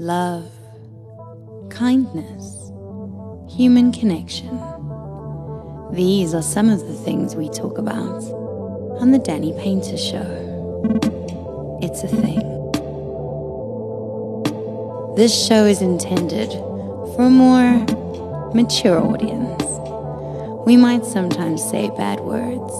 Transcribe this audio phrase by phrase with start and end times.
[0.00, 0.50] love,
[1.68, 2.72] kindness,
[3.54, 4.48] human connection.
[5.92, 8.22] These are some of the things we talk about
[8.98, 11.78] on The Danny Painter Show.
[11.82, 12.40] It's a thing.
[15.16, 16.50] This show is intended
[17.14, 17.84] for a more
[18.54, 19.62] mature audience.
[20.66, 22.72] We might sometimes say bad words.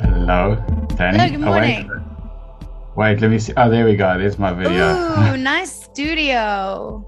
[0.00, 0.56] Hello,
[0.96, 1.18] Danny.
[1.18, 1.88] Hello, good Oh, morning.
[1.88, 2.00] wait.
[2.96, 3.52] Wait, let me see.
[3.58, 4.16] Oh, there we go.
[4.18, 4.94] There's my video.
[4.94, 7.02] Ooh, nice studio.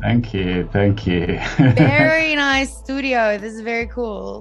[0.00, 0.66] thank you.
[0.72, 1.38] Thank you.
[1.58, 3.36] Very nice studio.
[3.36, 4.32] This is very cool.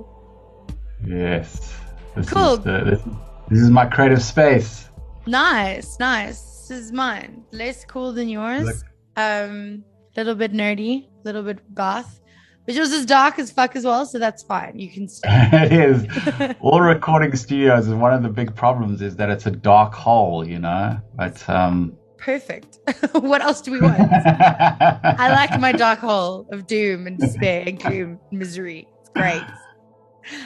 [1.06, 1.76] yes.
[2.16, 2.54] This Cool.
[2.54, 3.02] Is the, this,
[3.50, 4.90] this is my creative space.
[5.28, 6.40] Nice, nice.
[6.70, 7.44] This is mine.
[7.52, 8.64] Less cool than yours.
[8.66, 8.76] Look.
[9.18, 9.84] Um,
[10.16, 12.22] little bit nerdy, little bit goth.
[12.66, 14.80] But yours is dark as fuck as well, so that's fine.
[14.80, 15.50] You can stay.
[15.52, 16.56] it is.
[16.62, 20.48] All recording studios is one of the big problems is that it's a dark hole,
[20.48, 20.98] you know.
[21.18, 21.98] But um.
[22.26, 22.80] Perfect.
[23.12, 24.00] what else do we want?
[24.00, 28.88] I like my dark hole of doom and despair and gloom and misery.
[29.00, 29.44] It's great.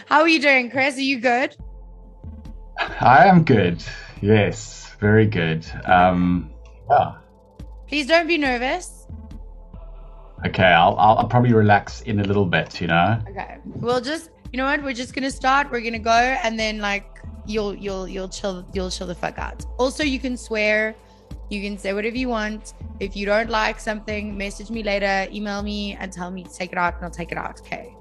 [0.06, 0.98] How are you doing, Chris?
[0.98, 1.56] Are you good?
[3.00, 3.82] I am good.
[4.22, 5.66] Yes, very good.
[5.86, 6.52] Um.
[6.90, 7.14] Yeah.
[7.88, 9.08] Please don't be nervous.
[10.46, 10.64] Okay.
[10.64, 12.82] I'll, I'll I'll probably relax in a little bit.
[12.82, 13.22] You know.
[13.30, 13.58] Okay.
[13.64, 14.84] We'll just you know what?
[14.84, 15.72] We're just gonna start.
[15.72, 16.12] We're gonna go
[16.44, 17.06] and then like
[17.46, 19.66] you'll you'll you'll chill you'll chill the fuck out.
[19.78, 20.94] Also you can swear,
[21.50, 22.74] you can say whatever you want.
[23.00, 26.72] If you don't like something, message me later, email me and tell me to take
[26.72, 27.60] it out and I'll take it out.
[27.62, 27.94] Okay.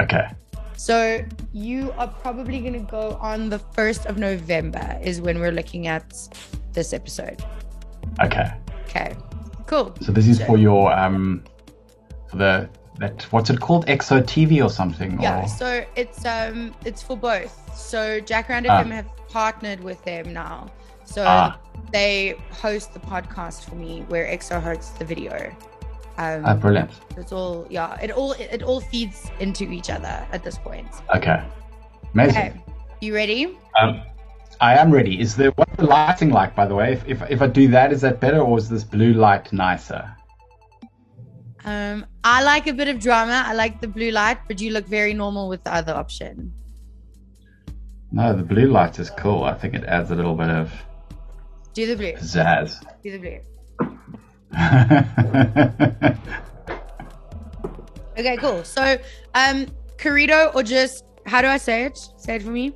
[0.00, 0.28] Okay.
[0.76, 5.86] So you are probably gonna go on the first of November is when we're looking
[5.88, 6.14] at
[6.72, 7.42] this episode.
[8.22, 8.50] Okay.
[8.84, 9.14] Okay.
[9.66, 9.94] Cool.
[10.00, 11.44] So this is for your um,
[12.28, 13.86] for the that what's it called?
[13.86, 15.20] Exo TV or something?
[15.20, 17.54] Yeah, Or, so it's um it's for both.
[17.76, 18.60] So Jack Ah.
[18.60, 20.70] FM have partnered with them now.
[21.10, 21.58] So Ah.
[21.92, 25.34] they host the podcast for me where EXO hosts the video.
[26.18, 26.90] Um ah, brilliant.
[27.16, 30.88] it's all yeah, it all it all feeds into each other at this point.
[31.16, 31.42] Okay.
[32.14, 32.36] Amazing.
[32.36, 32.52] Okay.
[33.00, 33.58] You ready?
[33.80, 34.02] Um,
[34.60, 35.18] I am ready.
[35.20, 36.54] Is there what's the lighting like?
[36.54, 38.84] By the way, if, if if I do that, is that better or is this
[38.84, 40.04] blue light nicer?
[41.64, 43.42] Um I like a bit of drama.
[43.46, 46.52] I like the blue light, but you look very normal with the other option.
[48.12, 49.44] No, the blue light is cool.
[49.44, 50.70] I think it adds a little bit of
[51.72, 52.12] Do the blue.
[52.12, 52.84] pizzazz.
[53.02, 53.40] Do the blue.
[58.18, 58.36] okay.
[58.36, 58.64] Cool.
[58.64, 58.98] So
[59.34, 59.66] um
[59.98, 61.98] Querido or just how do I say it?
[62.16, 62.72] Say it for me.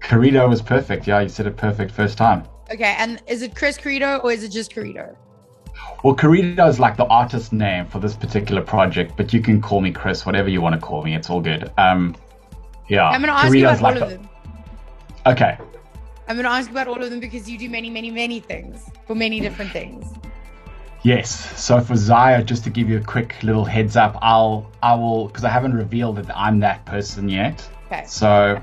[0.00, 1.06] Querido was perfect.
[1.06, 2.44] Yeah, you said it perfect first time.
[2.72, 5.14] Okay, and is it Chris Querido or is it just Querido?
[6.02, 9.80] Well, Querido is like the artist name for this particular project, but you can call
[9.80, 11.14] me Chris, whatever you want to call me.
[11.14, 11.70] It's all good.
[11.78, 12.16] Um,
[12.88, 13.08] yeah.
[13.08, 14.28] I'm gonna ask you about all like of the- them.
[15.26, 15.58] Okay.
[16.28, 19.14] I'm gonna ask about all of them because you do many, many, many things for
[19.14, 20.12] many different things.
[21.02, 21.30] Yes.
[21.60, 25.28] So for Zaya, just to give you a quick little heads up, I'll I will
[25.28, 27.68] because I haven't revealed that I'm that person yet.
[27.86, 28.04] Okay.
[28.06, 28.60] So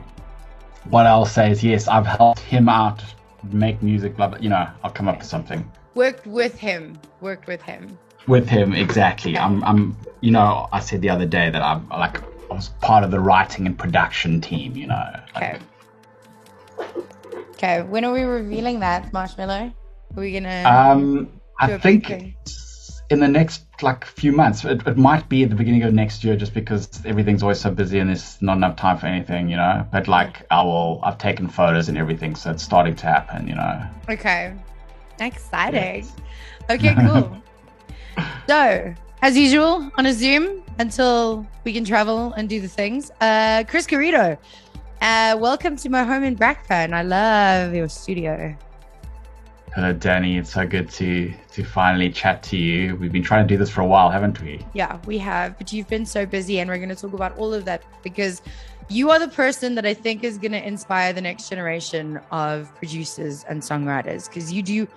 [0.89, 3.01] what I'll say is yes, I've helped him out
[3.51, 4.17] make music.
[4.17, 4.39] Blah blah.
[4.39, 6.99] You know, I'll come up with something Worked with him.
[7.21, 7.97] Worked with him.
[8.27, 8.73] with him.
[8.73, 9.37] Exactly.
[9.37, 9.63] I'm.
[9.63, 9.95] I'm.
[10.21, 13.19] You know, I said the other day that I'm like I was part of the
[13.19, 14.75] writing and production team.
[14.75, 15.19] You know.
[15.35, 15.61] Like,
[16.77, 16.99] Okay.
[17.53, 17.81] Okay.
[17.83, 19.71] When are we revealing that, Marshmallow?
[20.15, 22.35] Are we gonna Um, I think thing.
[23.09, 24.63] in the next like few months.
[24.65, 27.69] It, it might be at the beginning of next year, just because everything's always so
[27.71, 29.85] busy and there's not enough time for anything, you know.
[29.91, 30.99] But like, I will.
[31.03, 33.87] I've taken photos and everything, so it's starting to happen, you know.
[34.09, 34.53] Okay.
[35.19, 36.07] Exciting.
[36.69, 37.37] Okay, cool.
[38.47, 43.11] so, as usual, on a Zoom until we can travel and do the things.
[43.21, 44.37] Uh Chris Querido.
[45.03, 46.93] Uh welcome to my home in Brakpan.
[46.93, 48.55] I love your studio.
[49.75, 50.37] Hello, Danny.
[50.37, 52.95] It's so good to to finally chat to you.
[52.95, 54.65] We've been trying to do this for a while, haven't we?
[54.73, 57.53] Yeah, we have, but you've been so busy, and we're going to talk about all
[57.53, 58.41] of that because
[58.87, 62.73] you are the person that I think is going to inspire the next generation of
[62.75, 64.87] producers and songwriters because you do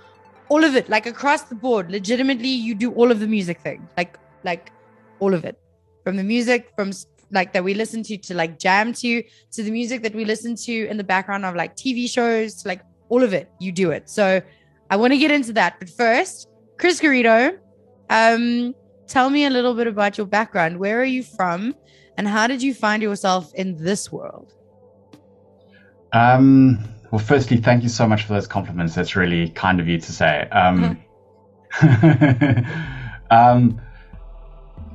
[0.50, 1.90] all of it, like across the board.
[1.90, 4.70] Legitimately, you do all of the music thing, like like
[5.18, 5.58] all of it,
[6.04, 6.92] from the music from
[7.30, 10.54] like that we listen to to like jam to to the music that we listen
[10.54, 13.50] to in the background of like TV shows, like all of it.
[13.58, 14.08] You do it.
[14.08, 14.40] So
[14.90, 17.58] I want to get into that, but first, Chris Querido,
[18.10, 18.74] um,
[19.08, 20.78] tell me a little bit about your background.
[20.78, 21.74] Where are you from,
[22.16, 24.52] and how did you find yourself in this world?
[26.12, 26.84] Um.
[27.12, 28.94] Well, firstly, thank you so much for those compliments.
[28.94, 30.48] That's really kind of you to say.
[30.50, 30.98] Um,
[33.30, 33.80] um,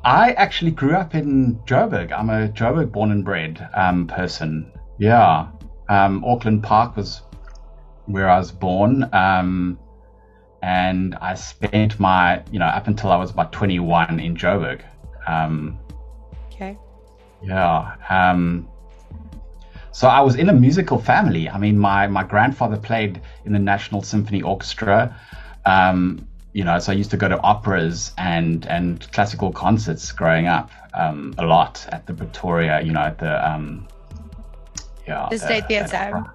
[0.04, 2.12] I actually grew up in Joburg.
[2.12, 4.72] I'm a Joburg born and bred um, person.
[4.98, 5.48] Yeah.
[5.90, 7.22] Um, Auckland Park was
[8.06, 9.08] where I was born.
[9.14, 9.78] Um,
[10.64, 14.82] and I spent my, you know, up until I was about 21 in Joburg.
[15.28, 15.80] Um,
[16.48, 16.78] okay.
[17.44, 17.96] Yeah.
[18.10, 18.68] Um,
[19.92, 21.50] so I was in a musical family.
[21.50, 25.16] I mean, my my grandfather played in the National Symphony Orchestra.
[25.66, 30.48] Um, you know, so I used to go to operas and and classical concerts growing
[30.48, 32.82] up um, a lot at the Pretoria.
[32.82, 33.88] You know, at the um,
[35.08, 36.26] yeah, the State Theatre.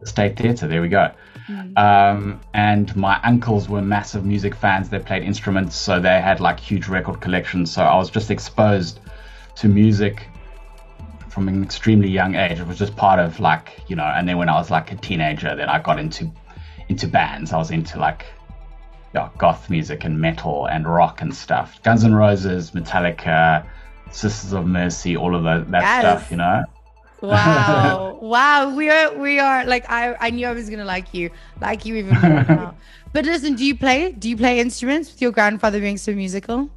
[0.00, 0.68] The State Theatre.
[0.68, 1.12] There we go.
[1.48, 1.78] Mm.
[1.78, 4.88] Um, and my uncles were massive music fans.
[4.88, 7.72] They played instruments, so they had like huge record collections.
[7.72, 9.00] So I was just exposed
[9.56, 10.28] to music
[11.28, 12.58] from an extremely young age.
[12.58, 14.04] It was just part of like you know.
[14.04, 16.30] And then when I was like a teenager, then I got into
[16.88, 17.52] into bands.
[17.52, 18.24] I was into like
[19.14, 21.82] yeah, goth music and metal and rock and stuff.
[21.82, 23.66] Guns N' Roses, Metallica,
[24.10, 26.00] Sisters of Mercy, all of that, that yes.
[26.00, 26.64] stuff, you know.
[27.20, 28.18] Wow.
[28.22, 28.74] wow.
[28.74, 31.30] We are we are like I I knew I was gonna like you.
[31.60, 32.74] Like you even more now.
[33.10, 36.68] But listen, do you play do you play instruments with your grandfather being so musical?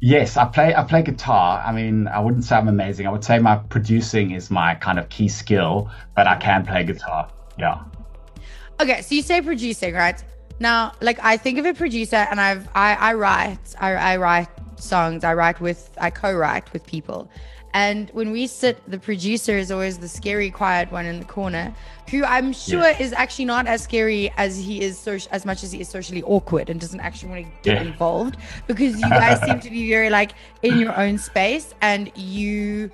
[0.00, 1.62] Yes, I play I play guitar.
[1.64, 3.06] I mean, I wouldn't say I'm amazing.
[3.06, 6.84] I would say my producing is my kind of key skill, but I can play
[6.84, 7.30] guitar.
[7.58, 7.84] Yeah.
[8.80, 10.24] Okay, so you say producing, right?
[10.62, 14.48] Now, like I think of a producer and I've I, I write I, I write
[14.76, 15.24] songs.
[15.24, 17.28] I write with I co-write with people.
[17.74, 21.74] And when we sit, the producer is always the scary, quiet one in the corner,
[22.10, 23.00] who I'm sure yeah.
[23.00, 26.22] is actually not as scary as he is, so, as much as he is socially
[26.24, 27.90] awkward and doesn't actually want to get yeah.
[27.90, 28.36] involved
[28.66, 30.32] because you guys seem to be very like
[30.62, 32.90] in your own space and you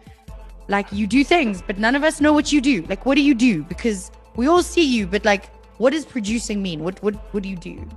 [0.69, 2.83] like you do things, but none of us know what you do.
[2.89, 3.65] Like, what do you do?
[3.65, 6.85] Because we all see you, but like, what does producing mean?
[6.85, 7.89] What what what do you do?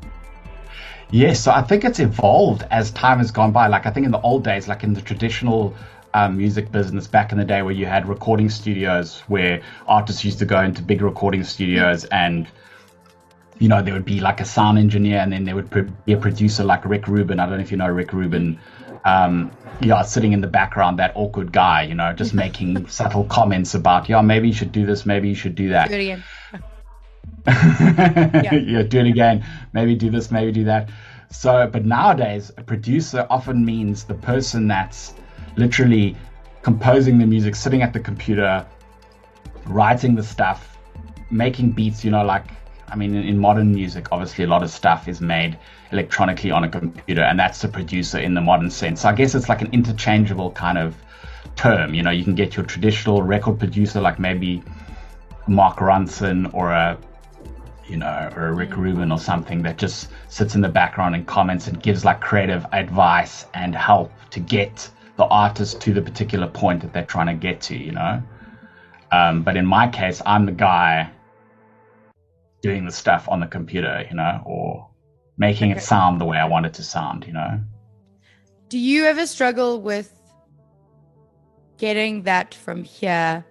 [1.12, 3.68] Yes, so I think it's evolved as time has gone by.
[3.68, 5.75] Like I think in the old days, like in the traditional
[6.13, 10.39] um, music business back in the day where you had recording studios where artists used
[10.39, 12.48] to go into big recording studios and
[13.60, 15.69] you know there would be like a sound engineer and then there would
[16.06, 18.60] be a producer like Rick Rubin I don't know if you know Rick Rubin
[19.06, 19.51] um,
[19.81, 24.10] yeah sitting in the background that awkward guy you know just making subtle comments about
[24.10, 26.24] yeah maybe you should do this maybe you should do that do it again
[27.48, 28.54] yeah.
[28.54, 30.90] yeah do it again maybe do this maybe do that
[31.30, 35.14] so but nowadays a producer often means the person that's
[35.56, 36.16] literally
[36.62, 38.66] composing the music, sitting at the computer,
[39.66, 40.78] writing the stuff,
[41.30, 42.46] making beats, you know, like,
[42.88, 45.58] I mean, in, in, modern music, obviously a lot of stuff is made
[45.92, 49.02] electronically on a computer, and that's the producer in the modern sense.
[49.02, 50.96] So I guess it's like an interchangeable kind of
[51.56, 51.94] term.
[51.94, 54.62] You know, you can get your traditional record producer, like maybe
[55.48, 56.98] Mark Ronson or a
[57.88, 61.25] you know, or a Rick Rubin or something that just sits in the background and
[61.28, 66.48] comments and gives like creative advice and help to get the artist to the particular
[66.48, 68.22] point that they're trying to get to, you know.
[69.12, 71.12] Um, but in my case, I'm the guy
[72.62, 74.89] doing the stuff on the computer, you know, or
[75.38, 77.60] making it sound the way I want it to sound, you know.
[78.69, 80.13] Do you ever struggle with
[81.77, 83.44] getting that from here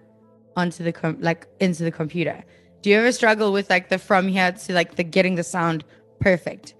[0.55, 2.43] onto the com- like into the computer?
[2.81, 5.83] Do you ever struggle with like the from here to like the getting the sound
[6.19, 6.75] perfect?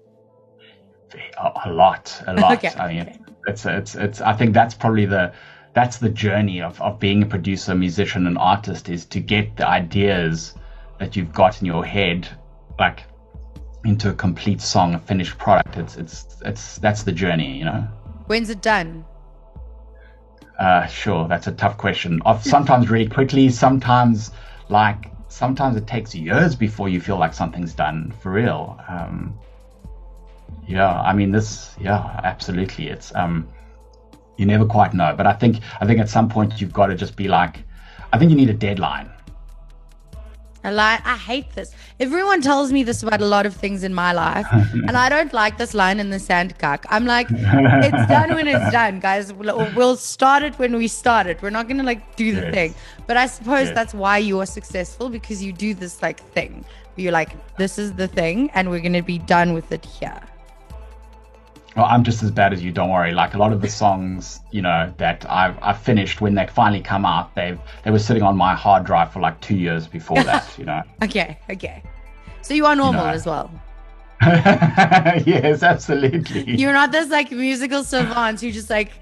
[1.38, 2.64] A, a lot, a lot.
[2.64, 2.78] okay.
[2.78, 5.32] I mean, okay it's it's it's I think that's probably the
[5.74, 9.66] that's the journey of, of being a producer, musician, and artist is to get the
[9.66, 10.54] ideas
[10.98, 12.28] that you've got in your head
[12.78, 13.04] like
[13.84, 15.76] into a complete song, a finished product.
[15.76, 17.88] It's it's it's that's the journey, you know.
[18.26, 19.04] When's it done?
[20.58, 22.20] Uh, sure, that's a tough question.
[22.42, 24.30] Sometimes really quickly, sometimes
[24.68, 28.78] like sometimes it takes years before you feel like something's done for real.
[28.86, 29.38] Um,
[30.66, 31.74] yeah, I mean this.
[31.80, 32.88] Yeah, absolutely.
[32.88, 33.48] It's um,
[34.36, 36.94] you never quite know, but I think I think at some point you've got to
[36.94, 37.64] just be like,
[38.12, 39.10] I think you need a deadline.
[40.64, 41.00] I lie.
[41.04, 41.74] I hate this.
[41.98, 45.32] Everyone tells me this about a lot of things in my life, and I don't
[45.32, 46.86] like this line in the sand cock.
[46.88, 49.32] I'm like, it's done when it's done, guys.
[49.32, 51.42] We'll, we'll start it when we start it.
[51.42, 52.54] We're not gonna like do the yes.
[52.54, 52.74] thing.
[53.06, 53.74] But I suppose yes.
[53.74, 56.64] that's why you are successful because you do this like thing.
[56.96, 60.20] You're like, this is the thing, and we're gonna be done with it here.
[61.76, 62.72] Well, I'm just as bad as you.
[62.72, 63.12] Don't worry.
[63.12, 66.82] Like a lot of the songs, you know, that I've, I've finished when they finally
[66.82, 70.22] come out, they've they were sitting on my hard drive for like two years before
[70.24, 70.56] that.
[70.58, 70.82] You know.
[71.02, 71.38] okay.
[71.50, 71.82] Okay.
[72.42, 73.14] So you are normal you know.
[73.14, 73.50] as well.
[74.22, 76.56] yes, absolutely.
[76.56, 78.92] You're not this like musical savant who just like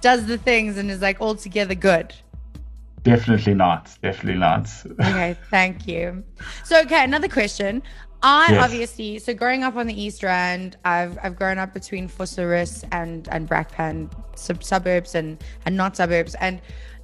[0.00, 2.14] does the things and is like altogether good.
[3.02, 3.90] Definitely not.
[4.02, 4.70] Definitely not.
[5.00, 6.24] okay, thank you.
[6.64, 7.82] So, okay, another question.
[8.26, 8.64] I yes.
[8.64, 13.28] obviously so growing up on the East End, I've I've grown up between Vosloorus and
[13.30, 16.60] and Brakpan sub- suburbs and and not suburbs, and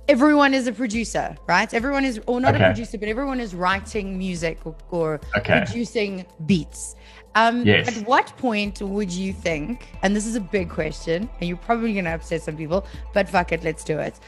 [0.08, 1.72] everyone is a producer, right?
[1.72, 2.64] Everyone is, or not Okay.
[2.64, 5.62] a producer, but everyone is writing music or, or Okay.
[5.64, 6.96] producing beats.
[7.36, 7.86] Um, Yes.
[7.96, 11.92] At what point would you think, and this is a big question, and you're probably
[11.92, 12.84] going to upset some people,
[13.14, 14.18] but fuck it, let's do it.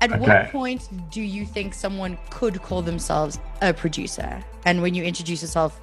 [0.00, 4.42] At what point do you think someone could call themselves a producer?
[4.64, 5.78] And when you introduce yourself,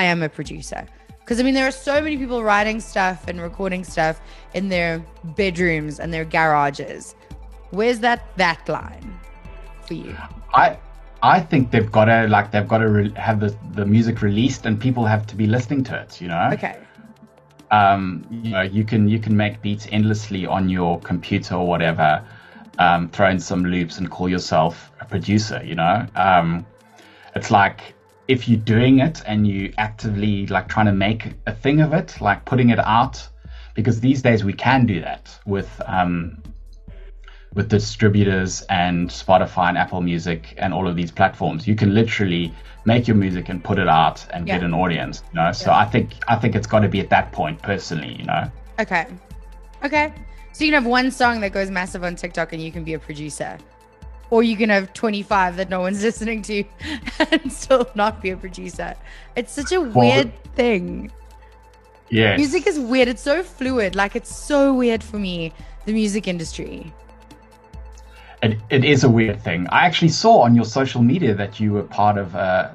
[0.00, 0.82] I am a producer.
[1.20, 4.16] Because I mean, there are so many people writing stuff and recording stuff
[4.58, 4.92] in their
[5.40, 7.14] bedrooms and their garages.
[7.70, 9.08] Where's that that line
[9.86, 10.14] for you?
[10.54, 10.66] I
[11.22, 14.66] I think they've got to like they've got to re- have the the music released
[14.66, 16.20] and people have to be listening to it.
[16.22, 16.50] You know.
[16.56, 16.76] Okay.
[17.70, 22.22] um, you know, you can you can make beats endlessly on your computer or whatever,
[22.78, 25.60] um, throw in some loops and call yourself a producer.
[25.64, 26.66] You know, um,
[27.34, 27.94] it's like
[28.28, 32.20] if you're doing it and you actively like trying to make a thing of it,
[32.20, 33.26] like putting it out,
[33.74, 36.42] because these days we can do that with um,
[37.54, 41.68] with distributors and Spotify and Apple Music and all of these platforms.
[41.68, 42.52] You can literally
[42.84, 45.22] make your music and put it out and get an audience.
[45.32, 45.78] You know, so Yeah.
[45.78, 48.16] I think I think it's got to be at that point personally.
[48.18, 48.50] You know,
[48.80, 49.06] Okay.
[49.84, 50.12] Okay.
[50.52, 52.94] So you can have one song that goes massive on TikTok and you can be
[52.94, 53.58] a producer.
[54.34, 56.64] Or you can have 25 that no one's listening to
[57.30, 58.96] and still not be a producer.
[59.36, 61.12] It's such a weird thing.
[62.10, 62.36] yeah.
[62.36, 63.06] Music is weird.
[63.06, 63.94] It's so fluid.
[63.94, 65.52] Like it's so weird for me,
[65.84, 66.92] the music industry.
[68.42, 69.68] It, it is a weird thing.
[69.68, 72.74] I actually saw on your social media that you were part of a,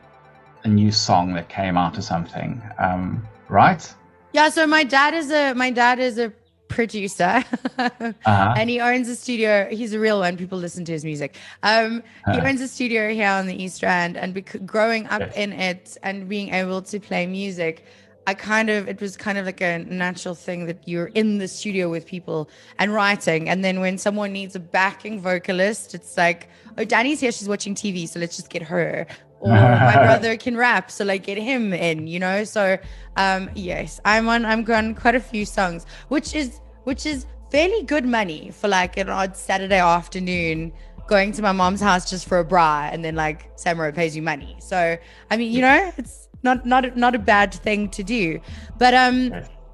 [0.63, 3.93] a new song that came out or something, um, right?
[4.31, 6.31] Yeah, so my dad is a my dad is a
[6.69, 7.43] producer.
[7.77, 8.53] Uh-huh.
[8.57, 9.67] and he owns a studio.
[9.69, 10.37] He's a real one.
[10.37, 11.35] People listen to his music.
[11.63, 12.47] Um, he Uh-huh.
[12.47, 15.35] owns a studio here on the East Rand, and bec- growing up Yes.
[15.35, 17.83] in it and being able to play music,
[18.27, 21.47] I kind of it was kind of like a natural thing that you're in the
[21.47, 26.47] studio with people and writing, and then when someone needs a backing vocalist, it's like,
[26.77, 27.31] oh, Danny's here.
[27.31, 29.07] She's watching TV, so let's just get her.
[29.39, 32.43] Or my brother can rap, so like get him in, you know.
[32.43, 32.77] So,
[33.15, 34.45] um, yes, I'm on.
[34.45, 38.97] I'm on quite a few songs, which is which is fairly good money for like
[38.97, 40.71] an odd Saturday afternoon
[41.07, 44.21] going to my mom's house just for a bra and then like Samurai pays you
[44.21, 44.55] money.
[44.59, 44.97] So
[45.31, 48.39] I mean, you know, it's not not not a bad thing to do.
[48.77, 49.31] But um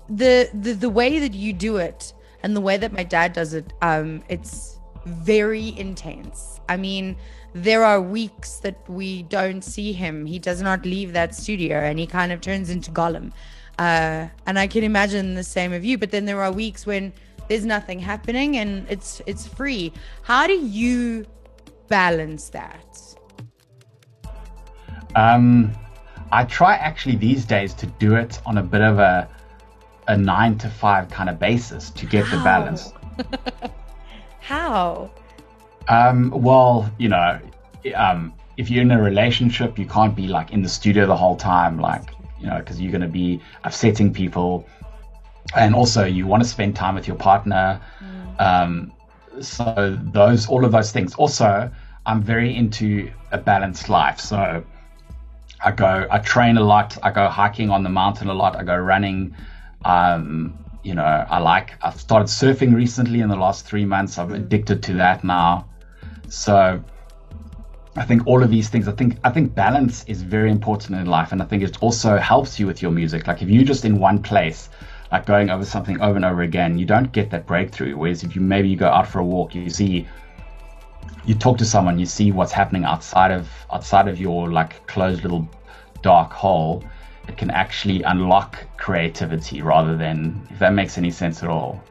[0.10, 3.54] the the the way that you do it and the way that my dad does
[3.54, 6.60] it, um, it's very intense.
[6.70, 7.18] I mean,
[7.56, 10.26] there are weeks that we don't see him.
[10.26, 13.32] He does not leave that studio and he kind of turns into Gollum.
[13.80, 15.98] Uh, and I can imagine the same of you.
[15.98, 17.14] But then there are weeks when
[17.48, 19.94] there's nothing happening and it's it's free.
[20.22, 21.26] How do you
[21.88, 23.00] balance that?
[25.16, 25.72] Um,
[26.34, 29.30] I try actually these days to do it on a bit of a
[30.10, 32.92] a nine to five kind of basis to get the balance.
[34.42, 35.10] How?
[35.88, 37.40] Um, well, you know,
[37.96, 41.36] um, if you're in a relationship, you can't be like in the studio the whole
[41.36, 44.68] time, like you know, because you're going to be upsetting people,
[45.56, 47.80] and also you want to spend time with your partner.
[48.40, 48.92] Um,
[49.42, 51.16] so those, all of those things.
[51.16, 51.70] Also,
[52.06, 54.64] I'm very into a balanced life, so
[55.64, 56.98] I go, I train a lot.
[57.04, 58.56] I go hiking on the mountain a lot.
[58.56, 59.36] I go running.
[59.84, 61.74] Um, you know, I like.
[61.82, 64.20] I've started surfing recently in the last three months.
[64.20, 65.68] I'm addicted to that now.
[66.36, 66.84] So
[67.96, 68.90] I think all of these things.
[68.90, 72.18] I think I think balance is very important in life, and I think it also
[72.18, 73.26] helps you with your music.
[73.26, 74.70] Like if you're just in one place,
[75.14, 77.96] like going over something over and over again, you don't get that breakthrough.
[77.96, 80.06] Whereas if you maybe you go out for a walk, you see
[81.26, 85.24] you talk to someone, you see what's happening outside of outside of your like closed
[85.24, 85.48] little
[86.02, 86.84] dark hole.
[87.30, 91.82] It can actually unlock creativity rather than if that makes any sense at all.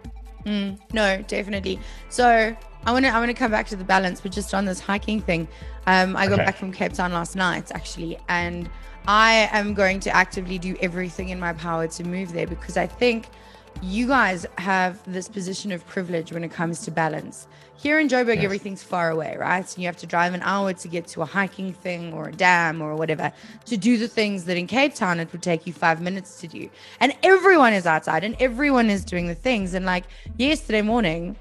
[0.45, 1.81] Mm, no, definitely.
[2.11, 2.55] So
[2.87, 4.81] I want to I want to come back to the balance, but just on this
[4.81, 5.49] hiking thing.
[5.87, 6.45] Um, I got Okay.
[6.47, 8.69] back from Cape Town last night actually, and
[9.07, 12.87] I am going to actively do everything in my power to move there because I
[12.87, 13.29] think
[13.83, 17.49] you guys have this position of privilege when it comes to balance.
[17.77, 18.45] Here in Joburg, Yes.
[18.45, 19.59] everything's far away, right?
[19.75, 22.33] And you have to drive an hour to get to a hiking thing or a
[22.33, 23.33] dam or whatever
[23.67, 26.47] to do the things that in Cape Town it would take you five minutes to
[26.47, 26.69] do.
[27.01, 29.75] And everyone is outside and everyone is doing the things.
[29.75, 30.05] And like
[30.39, 31.37] yesterday morning,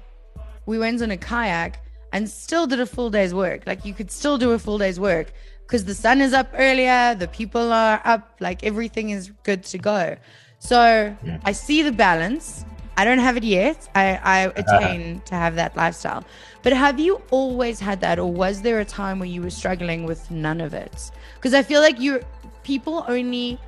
[0.66, 1.80] we went on a kayak
[2.12, 3.62] and still did a full day's work.
[3.66, 5.32] Like you could still do a full day's work
[5.66, 9.78] because the sun is up earlier, the people are up, like everything is good to
[9.78, 10.16] go.
[10.58, 11.38] So Yeah.
[11.44, 12.64] I see the balance.
[12.96, 13.88] I don't have it yet.
[13.94, 16.24] I, I attain to have that lifestyle.
[16.62, 20.04] But have you always had that, or was there a time where you were struggling
[20.04, 21.10] with none of it?
[21.34, 22.20] Because I feel like you
[22.62, 23.58] people only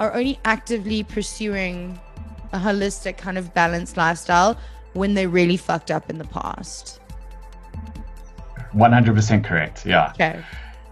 [0.00, 1.98] are only actively pursuing
[2.52, 4.58] a holistic kind of balanced lifestyle
[4.94, 7.00] when they really fucked up in the past.
[8.74, 9.86] 100% correct.
[9.86, 10.10] Yeah.
[10.14, 10.42] Okay.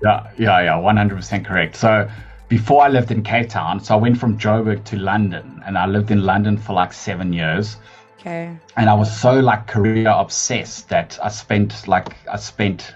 [0.02, 1.76] Yeah, yeah, yeah, 100% correct.
[1.76, 2.08] So
[2.48, 5.86] before I lived in Cape Town, so I went from Joburg to London, and I
[5.86, 7.76] lived in London for like seven years.
[8.18, 8.56] Okay.
[8.76, 12.94] And I was so like career obsessed that I spent like I spent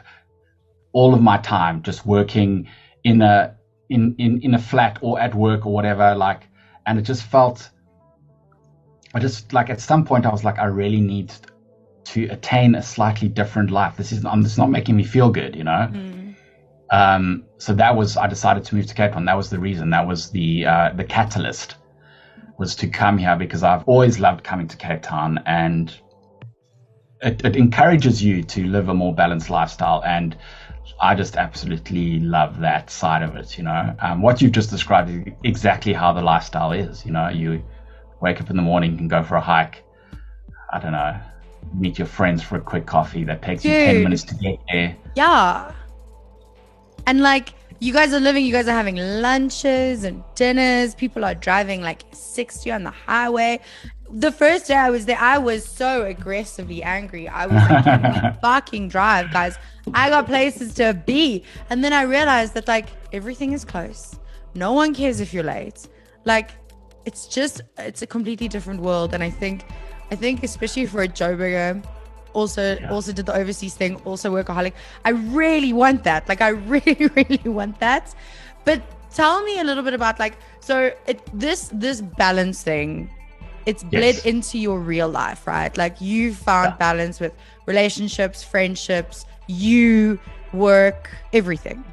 [0.93, 2.69] all of my time just working
[3.05, 3.57] in a
[3.89, 6.15] in in in a flat or at work or whatever.
[6.15, 6.43] Like,
[6.87, 7.71] and it just felt.
[9.15, 11.33] I just like at some point I was like I really need
[12.05, 13.97] to attain a slightly different life.
[13.97, 15.89] This is I'm this is not making me feel good, you know.
[15.93, 16.35] Mm.
[16.91, 19.25] Um, so that was I decided to move to Cape Town.
[19.25, 19.91] That was the reason.
[19.91, 21.77] That was the uh, the catalyst
[22.59, 25.93] was to come here because I've always loved coming to Cape Town and
[27.21, 30.37] it, it encourages you to live a more balanced lifestyle and
[31.01, 33.59] I just absolutely love that side of it.
[33.59, 37.05] You know, um, what you've just described is exactly how the lifestyle is.
[37.05, 37.65] You know, you
[38.25, 39.85] wake up in the morning and go for a hike.
[40.73, 41.15] I don't know,
[41.75, 44.97] meet your friends for a quick coffee that takes you ten minutes to get there.
[45.15, 45.73] Yeah.
[47.07, 50.95] And like you guys are living, you guys are having lunches and dinners.
[50.95, 53.61] People are driving like 60 on the highway.
[54.11, 57.29] The first day I was there, I was so aggressively angry.
[57.29, 59.59] I was like, fucking drive, guys.
[59.93, 61.45] I got places to be.
[61.69, 64.19] And then I realized that like everything is close.
[64.55, 65.89] No one cares if you're late.
[66.25, 66.53] Like
[67.05, 69.15] it's just it's a completely different world.
[69.15, 69.65] And I think
[70.11, 71.83] I think especially for a Joburger,
[72.33, 72.91] also Yeah.
[72.91, 74.73] also did the overseas thing, also workaholic.
[75.05, 76.29] I really want that.
[76.29, 78.15] Like I really, really want that.
[78.65, 78.83] But
[79.15, 83.11] tell me a little bit about like so it this this balance thing,
[83.67, 84.25] it's bled Yes.
[84.25, 85.77] into your real life, right?
[85.77, 86.77] Like you found Yeah.
[86.79, 87.33] balance with
[87.67, 90.19] relationships, friendships, you,
[90.53, 91.85] work, everything.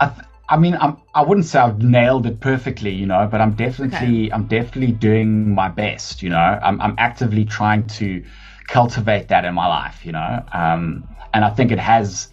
[0.00, 3.40] I, th- I mean, I'm, I wouldn't say I've nailed it perfectly, you know, but
[3.40, 6.60] I'm definitely, I'm definitely doing my best, you know.
[6.62, 8.24] I'm, I'm actively trying to
[8.68, 10.44] cultivate that in my life, you know.
[10.52, 12.28] Um, and I think it has,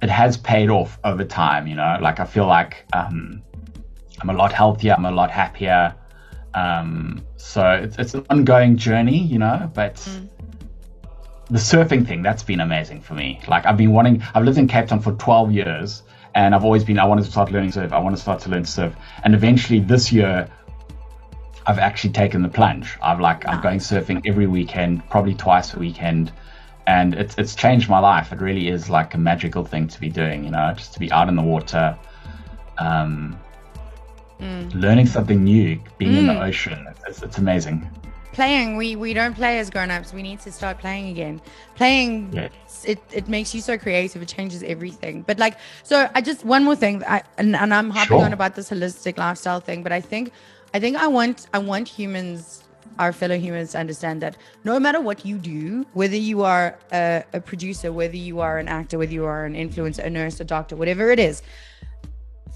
[0.00, 1.98] it has paid off over time, you know.
[2.00, 3.42] Like I feel like um,
[4.22, 5.94] I'm a lot healthier, I'm a lot happier.
[6.54, 9.96] Um, so it's, it's an ongoing journey, you know, but
[11.50, 14.68] the surfing thing that's been amazing for me like i've been wanting i've lived in
[14.68, 16.02] cape town for 12 years
[16.38, 17.92] and i've always been i wanted to start learning surf.
[17.92, 18.94] I want to start to learn surf.
[19.24, 20.48] And eventually this year
[21.66, 22.96] i've actually taken the plunge.
[23.02, 26.32] I've like i'm going surfing every weekend probably twice a weekend.
[26.86, 28.32] And it's it's changed my life.
[28.32, 31.10] It really is like a magical thing to be doing you know just to be
[31.12, 31.98] out in the water
[32.78, 33.38] um
[34.72, 36.86] learning something new being in the ocean.
[37.08, 37.90] It's, it's amazing
[38.32, 40.12] playing we we don't play as grown-ups.
[40.12, 41.40] We need to start playing again.
[41.76, 42.32] Playing
[42.84, 44.22] it, it makes you so creative.
[44.22, 45.22] It changes everything.
[45.22, 47.02] But like so i just one more thing.
[47.04, 48.24] I, and, and i'm hopping Sure.
[48.24, 50.32] on about this holistic lifestyle thing but i think
[50.74, 52.64] i think i want i want humans
[52.98, 57.22] our fellow humans to understand that no matter what you do whether you are a,
[57.34, 60.44] a producer whether you are an actor whether you are an influencer a nurse a
[60.44, 61.42] doctor whatever it is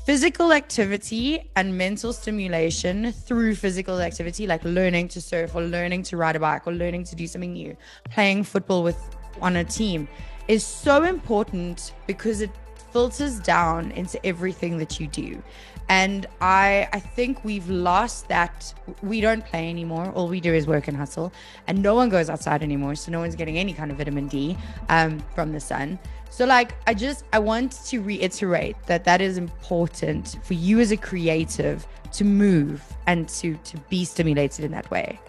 [0.05, 6.17] physical activity and mental stimulation through physical activity, like learning to surf or learning to
[6.17, 7.77] ride a bike or learning to do something new,
[8.11, 8.99] playing football with
[9.41, 10.09] on a team,
[10.49, 12.51] is so important because it
[12.93, 15.43] filters down into everything that you do.
[15.89, 20.11] And I I think we've lost that we don't play anymore.
[20.15, 21.33] All we do is work and hustle.
[21.67, 22.95] And no one goes outside anymore.
[22.95, 24.57] So no one's getting any kind of vitamin D
[24.89, 25.99] um, from the sun.
[26.31, 30.91] So like I just I want to reiterate that that is important for you as
[30.91, 35.21] a creative to move and to to be stimulated in that way.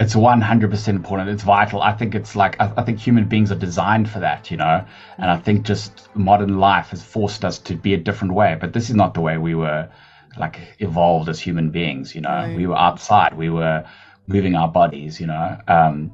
[0.00, 1.30] It's 100% important.
[1.30, 1.80] It's vital.
[1.82, 4.84] I think it's like I, I think human beings are designed for that you know?
[5.18, 8.56] And i think just modern life has forced us to be a different way.
[8.60, 9.88] But this is not the way we were
[10.36, 12.28] like evolved as human beings you know?
[12.28, 12.56] Right.
[12.56, 13.34] we were outside.
[13.36, 13.84] We were
[14.26, 15.58] moving our bodies you know?
[15.68, 16.12] Um,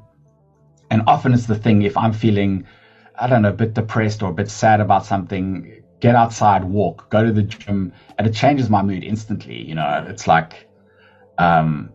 [0.91, 2.67] and often it's the thing if i'm feeling
[3.17, 7.09] i don't know a bit depressed or a bit sad about something get outside walk
[7.09, 10.05] go to the gym and it changes my mood instantly you know?
[10.07, 10.67] It's like
[11.37, 11.93] um,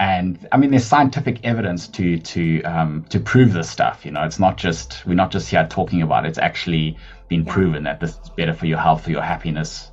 [0.00, 4.06] and I mean, there's scientific evidence to to um, to prove this stuff.
[4.06, 6.30] You know, it's not just we're not just here talking about it.
[6.30, 6.96] It's actually
[7.28, 7.52] been Yeah.
[7.52, 9.90] proven that this is better for your health, for your happiness.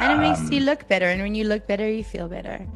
[0.00, 1.06] And it makes Um, you look better.
[1.06, 2.66] And when you look better, you feel better.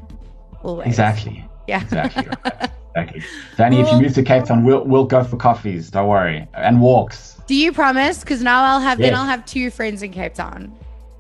[0.63, 0.87] Always.
[0.87, 1.45] Exactly.
[1.67, 1.83] Yeah.
[1.83, 2.29] Exactly.
[2.45, 2.71] right.
[2.95, 3.23] exactly.
[3.57, 5.91] Danny, if you move to Cape Town, we'll we'll go for coffees.
[5.91, 7.39] Don't worry, and walks.
[7.49, 8.21] Do you promise?
[8.21, 10.73] Because now I'll have then I'll have two friends in Cape Town.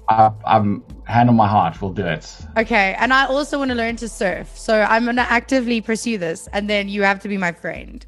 [0.08, 1.80] I, I'm hand on my heart.
[1.80, 2.36] We'll do it.
[2.56, 2.94] Okay.
[2.98, 4.56] And I also want to learn to surf.
[4.56, 6.48] So I'm gonna actively pursue this.
[6.52, 8.04] And then you have to be my friend.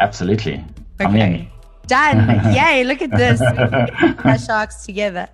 [0.00, 0.64] Absolutely.
[1.00, 1.52] I'm Okay.
[1.86, 2.28] Done.
[2.54, 3.40] Yay, look at this.
[4.24, 5.28] Our sharks together.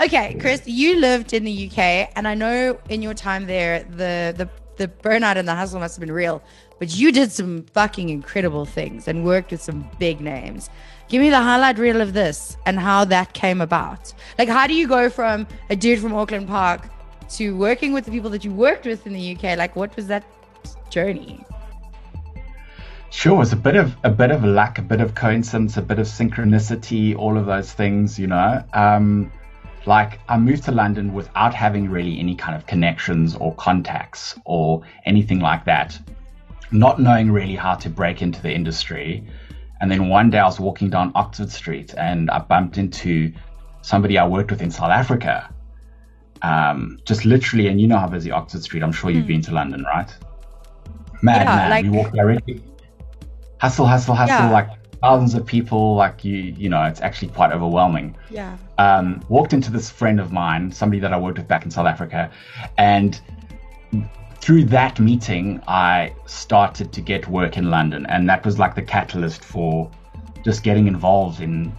[0.00, 4.34] Okay, Chris, you lived in the UK, and I know in your time there, the
[4.36, 6.42] the the burnout and the hustle must have been real.
[6.80, 10.68] But you did some fucking incredible things and worked with some big names.
[11.12, 14.14] Give me the highlight reel of this and how that came about.
[14.38, 16.88] Like, how do you go from a dude from Auckland Park
[17.32, 19.58] to working with the people that you worked with in the UK?
[19.58, 20.24] Like, what was that
[20.88, 21.44] journey?
[23.10, 25.98] Sure, it's a bit of a bit of luck, a bit of coincidence, a bit
[25.98, 28.64] of synchronicity, all of those things, you know.
[28.72, 29.30] Um,
[29.84, 34.80] like I moved to London without having really any kind of connections or contacts or
[35.04, 36.00] anything like that,
[36.70, 39.22] not knowing really how to break into the industry.
[39.82, 43.32] And then one day I was walking down Oxford Street and I bumped into
[43.82, 45.52] somebody I worked with in South Africa.
[46.40, 48.82] Um, just literally, and you know how busy Oxford Street.
[48.82, 49.34] I'm sure you've mm.
[49.34, 50.10] been to London, right?
[51.20, 51.70] Mad, yeah, man.
[51.70, 52.62] Like, you walk directly
[53.62, 54.50] hustle, hustle, hustle, yeah.
[54.50, 54.68] like
[55.00, 58.16] thousands of people, like you, you know, it's actually quite overwhelming.
[58.28, 58.58] Yeah.
[58.78, 61.86] Um, walked into this friend of mine, somebody that I worked with back in South
[61.86, 62.28] Africa,
[62.76, 63.20] and
[64.42, 68.82] through that meeting, I started to get work in London, and that was like the
[68.82, 69.88] catalyst for
[70.44, 71.72] just getting involved in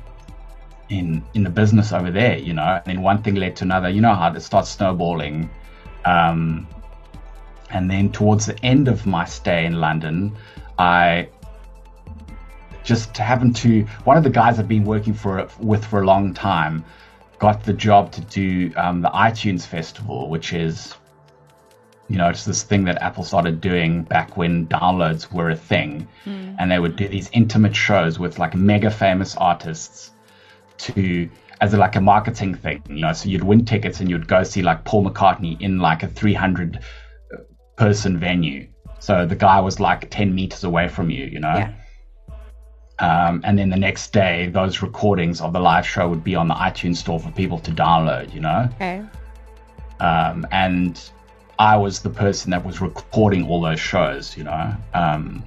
[0.87, 2.63] in in the business over there, you know.
[2.63, 3.89] And then one thing led to another.
[3.89, 5.49] You know how it starts snowballing.
[6.05, 6.65] Um,
[7.69, 10.33] and then towards the end of my stay in London,
[10.79, 11.27] I
[12.85, 16.33] just happened to one of the guys I've been working for with for a long
[16.33, 16.85] time
[17.39, 20.95] got the job to do um, the iTunes Festival, which is
[22.07, 26.07] you know it's this thing that Apple started doing back when downloads were a thing,
[26.25, 26.55] mm.
[26.59, 30.11] and they would do these intimate shows with like mega famous artists
[30.79, 31.29] to
[31.61, 33.13] as a, like a marketing thing, you know.
[33.13, 36.79] So you'd win tickets and you'd go see like Paul McCartney in like a 300
[37.77, 38.67] person venue.
[38.99, 41.55] So the guy was like 10 meters away from you, you know.
[41.55, 41.73] Yeah
[42.99, 46.47] um, and then the next day, those recordings of the live show would be on
[46.47, 48.69] the iTunes store for people to download, you know?
[48.75, 49.03] Okay.
[49.99, 51.01] Um, and
[51.59, 54.75] I was the person that was recording all those shows, you know?
[54.93, 55.43] Um,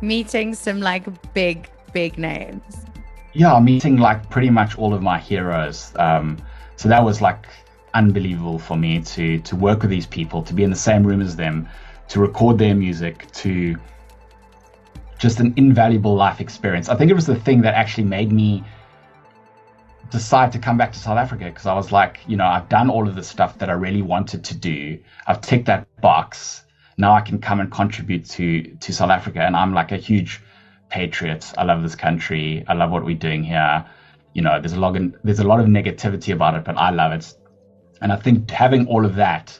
[0.00, 2.84] meeting some like big, big names.
[3.32, 5.92] Yeah, meeting like pretty much all of my heroes.
[5.96, 6.38] Um,
[6.76, 7.46] so that was like
[7.94, 11.20] unbelievable for me to to work with these people, to be in the same room
[11.20, 11.68] as them,
[12.08, 13.76] to record their music, to
[15.18, 16.88] just an invaluable life experience.
[16.88, 18.64] I think it was the thing that actually made me
[20.10, 22.90] decide to come back to South Africa because I was like, you know, I've done
[22.90, 24.98] all of the stuff that I really wanted to do.
[25.26, 26.64] I've ticked that box.
[26.98, 30.40] Now I can come and contribute to to South Africa, and I'm like a huge
[30.90, 31.52] patriot.
[31.56, 32.64] I love this country.
[32.68, 33.84] I love what we're doing here.
[34.34, 36.90] You know, there's a lot of, there's a lot of negativity about it, but I
[36.90, 37.32] love it.
[38.00, 39.58] And I think having all of that,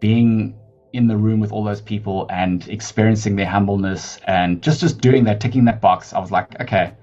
[0.00, 0.56] being
[0.92, 5.24] in the room with all those people and experiencing their humbleness and just just doing
[5.24, 6.94] that, ticking that box, I was like, okay,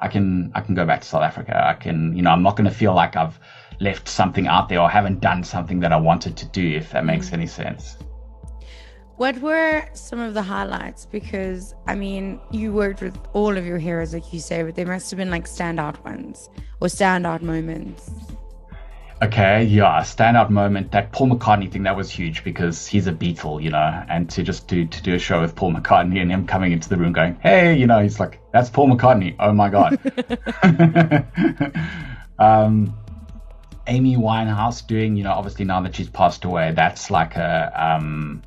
[0.00, 1.62] I can I can go back to South Africa.
[1.66, 3.38] I can, you know, I'm not going to feel like I've
[3.80, 7.04] left something out there or haven't done something that I wanted to do, if that
[7.04, 7.96] makes any sense.
[9.16, 11.04] What were some of the highlights?
[11.04, 14.86] Because I mean, you worked with all of your heroes, like you say, but there
[14.86, 16.48] must have been like standout ones
[16.80, 18.10] or standout moments.
[19.22, 20.92] Okay, yeah, standout moment.
[20.92, 24.42] That Paul McCartney thing that was huge because he's a Beatle, you know, and to
[24.42, 27.12] just do to do a show with Paul McCartney and him coming into the room
[27.12, 29.98] going, "Hey," you know, he's like, "That's Paul McCartney." Oh my god.
[32.38, 32.96] um,
[33.86, 38.42] Amy Winehouse doing, you know, obviously now that she's passed away, that's like a um,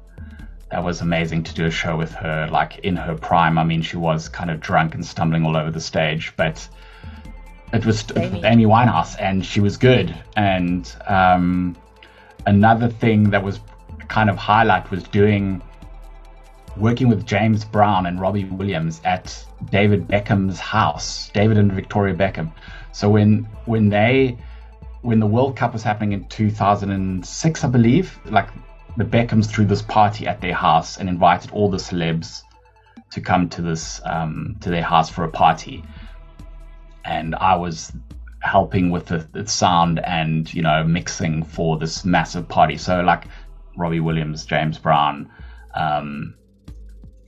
[0.71, 3.59] that was amazing to do a show with her, like in her prime.
[3.59, 6.67] I mean, she was kind of drunk and stumbling all over the stage, but
[7.73, 8.41] it was Amy.
[8.45, 10.15] Amy Winehouse, and she was good.
[10.37, 11.75] And um,
[12.45, 13.59] another thing that was
[14.07, 15.61] kind of highlight was doing
[16.77, 22.51] working with James Brown and Robbie Williams at David Beckham's house, David and Victoria Beckham.
[22.91, 24.37] So when when they
[25.01, 28.49] when the World Cup was happening in 2006, I believe, like
[28.97, 32.43] the Beckhams threw this party at their house and invited all the celebs
[33.11, 35.83] to come to this um, to their house for a party
[37.05, 37.91] and I was
[38.41, 42.77] helping with the, the, sound and you know mixing for this massive party.
[42.77, 43.25] So like
[43.75, 45.29] Robbie Williams, James Brown,
[45.75, 46.35] um,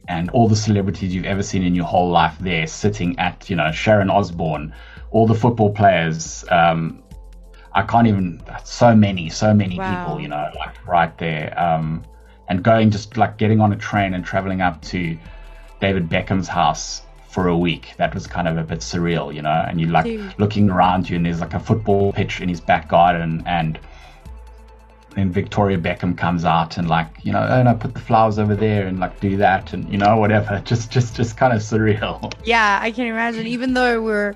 [0.07, 3.55] and all the celebrities you've ever seen in your whole life there, sitting at you
[3.55, 4.73] know Sharon Osbourne,
[5.11, 6.43] all the football players.
[6.49, 7.01] Um,
[7.73, 10.05] I can't even so many, so many wow.
[10.05, 11.59] people, you know, like right there.
[11.59, 12.03] Um,
[12.47, 15.17] and going just like getting on a train and traveling up to
[15.81, 17.01] David Beckham's house
[17.35, 17.93] for a week.
[17.97, 19.65] That was kind of a bit surreal, you know.
[19.67, 20.39] And you're like Dude.
[20.39, 23.77] looking around you, and there's like a football pitch in his back garden, and
[25.15, 28.55] then Victoria Beckham comes out and like you know, oh no, put the flowers over
[28.55, 30.61] there and like do that and you know whatever.
[30.65, 32.33] Just just just kind of surreal.
[32.45, 33.45] Yeah, I can imagine.
[33.47, 34.33] Even though we're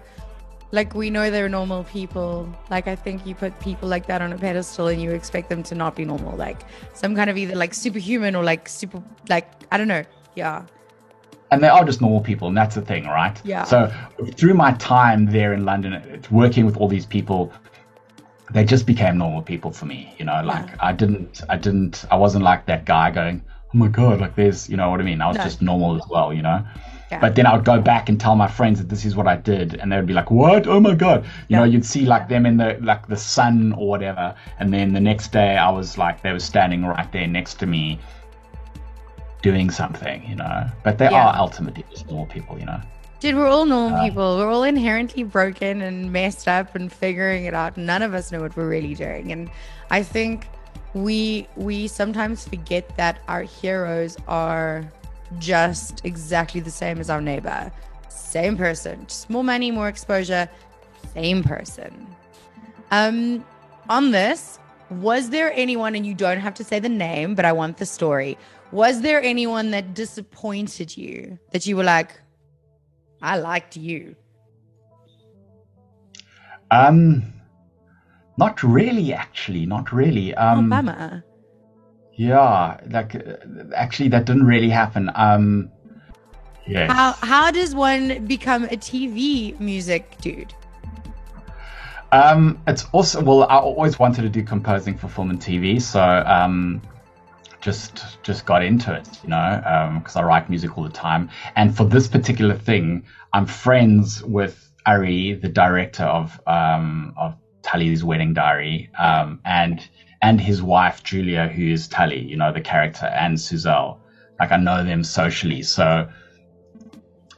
[0.72, 2.54] like we know they're normal people.
[2.70, 5.64] Like I think you put people like that on a pedestal and you expect them
[5.64, 6.60] to not be normal, like
[6.94, 10.04] some kind of either like superhuman or like super, like I don't know.
[10.36, 10.66] Yeah.
[11.52, 13.40] And they are just normal people, and that's the thing, right?
[13.44, 13.64] Yeah.
[13.64, 13.92] So
[14.38, 17.52] through my time there in London, working with all these people,
[18.52, 20.14] they just became normal people for me.
[20.20, 20.76] You know, like Yeah.
[20.80, 23.42] I didn't, I didn't, I wasn't like that guy going,
[23.74, 25.22] "Oh my god," like there's, you know what I mean?
[25.22, 25.44] I was No.
[25.44, 26.64] just normal as well, you know.
[27.12, 27.20] Yeah.
[27.20, 29.36] But then I would go back and tell my friends that this is what I
[29.36, 30.68] did, and they would be like, "What?
[30.68, 31.60] Oh my god!" You Yeah.
[31.60, 35.00] know, you'd see like them in the like the sun or whatever, and then the
[35.00, 37.98] next day I was like, they were standing right there next to me,
[39.42, 40.66] doing something, you know.
[40.84, 41.28] But they Yeah.
[41.28, 42.80] are ultimately just normal people, you know.
[43.20, 44.38] Dude, we're all normal Uh, people.
[44.38, 47.76] We're all inherently broken and messed up and figuring it out.
[47.78, 49.32] None of us know what we're really doing.
[49.32, 49.50] And
[49.92, 50.48] I think
[50.94, 54.86] we we sometimes forget that our heroes are
[55.38, 57.72] just exactly the same as our neighbor.
[58.08, 59.06] Same person.
[59.08, 60.48] Just more money, more exposure.
[61.14, 62.08] Same person.
[62.92, 63.44] Um
[63.90, 67.52] on this, was there anyone and you don't have to say the name, but I
[67.52, 68.38] want the story.
[68.72, 72.20] Was there anyone that disappointed you that you were like,
[73.22, 74.16] I liked you.
[76.72, 77.34] Um,
[78.38, 80.34] not really, actually, not really.
[80.36, 81.24] Um, oh, bummer.
[82.14, 83.38] yeah, like uh,
[83.76, 85.10] actually, that didn't really happen.
[85.16, 85.72] Um,
[86.68, 86.92] yes.
[86.92, 90.54] How how does one become a TV music dude?
[92.12, 96.02] Um, it's also well, I always wanted to do composing for film and TV, so
[96.02, 96.82] um,
[97.62, 101.30] just just got into it, you know, because I write music all the time.
[101.56, 108.04] And for this particular thing, I'm friends with Ari, the director of um, of Tali's
[108.04, 109.88] Wedding Diary, um, and
[110.22, 114.00] and his wife Julia, who is Tully, you know, the character, and Suzelle.
[114.40, 116.10] Like I know them socially, so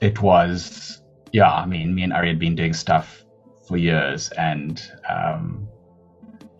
[0.01, 1.51] it was yeah.
[1.51, 3.23] I mean, me and Ari had been doing stuff
[3.67, 5.67] for years and um,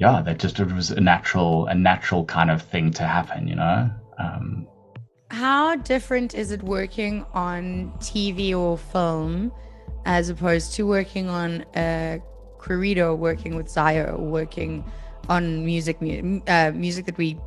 [0.02, 3.56] yeah that just it was a natural a natural kind of thing to happen you
[3.56, 4.68] know um,
[5.30, 9.52] How different is it working on TV or film
[10.06, 12.20] as opposed to working on a
[12.60, 14.84] Querido, working with Zaya, or working
[15.30, 17.40] on music, mu- uh, music that we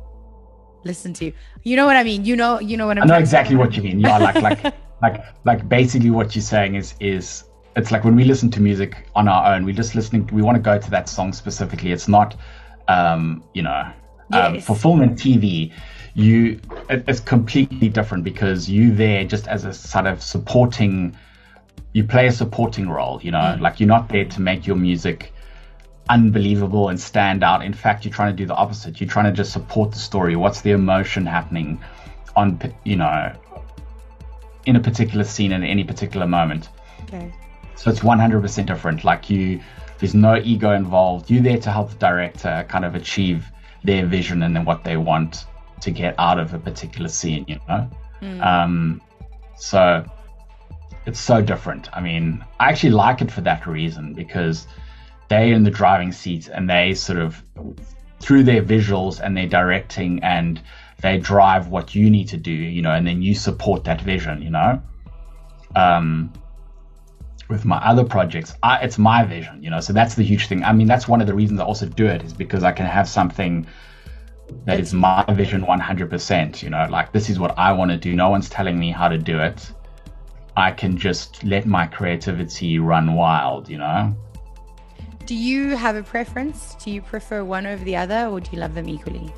[0.83, 1.31] listen to?
[1.63, 2.25] You know what I mean?
[2.25, 3.03] You know, you know what I'm.
[3.03, 3.59] i know exactly say?
[3.59, 4.61] what you mean yeah like like
[5.01, 9.07] like like basically what you're saying is is it's like when we listen to music
[9.15, 11.91] on our own we're just listening we want to go to that song specifically.
[11.91, 12.35] It's not
[12.87, 13.91] um you know
[14.31, 15.71] um, for film and tv
[16.13, 16.59] you
[16.89, 21.15] it, it's completely different because you there just as a sort of supporting
[21.93, 23.57] you play a supporting role you know?
[23.59, 25.31] Like you're not there to make your music
[26.09, 27.63] unbelievable and stand out.
[27.63, 28.99] In fact you're trying to do the opposite.
[29.01, 30.35] You're trying to just support the story.
[30.35, 31.81] What's the emotion happening
[32.35, 33.33] on you know
[34.65, 36.69] in a particular scene at any particular moment?
[37.03, 37.31] Okay.
[37.75, 39.03] So it's 100% different.
[39.03, 39.61] Like you,
[39.99, 41.29] there's no ego involved.
[41.29, 43.45] You're there to help the director kind of achieve
[43.83, 45.45] their vision and then what they want
[45.81, 47.89] to get out of a particular scene, you know?
[48.41, 49.01] Um,
[49.57, 50.05] so
[51.05, 51.89] it's so different.
[51.93, 54.67] I mean, I actually like it for that reason because
[55.29, 57.41] they're in the driving seat and they sort of,
[58.19, 60.61] through their visuals and their directing and
[61.01, 64.41] they drive what you need to do, you know, and then you support that vision,
[64.41, 64.81] you know?
[65.75, 66.31] Um,
[67.47, 69.79] with my other projects, I, it's my vision, you know.
[69.79, 70.63] So that's the huge thing.
[70.63, 72.85] I mean, that's one of the reasons I also do it is because I can
[72.85, 73.67] have something
[74.65, 76.63] that is my vision 100%.
[76.63, 78.15] You know, like this is what I want to do.
[78.15, 79.71] No one's telling me how to do it.
[80.57, 84.15] I can just let my creativity run wild, you know.
[85.25, 86.75] Do you have a preference?
[86.83, 89.33] Do you prefer one over the other, or do you love them equally?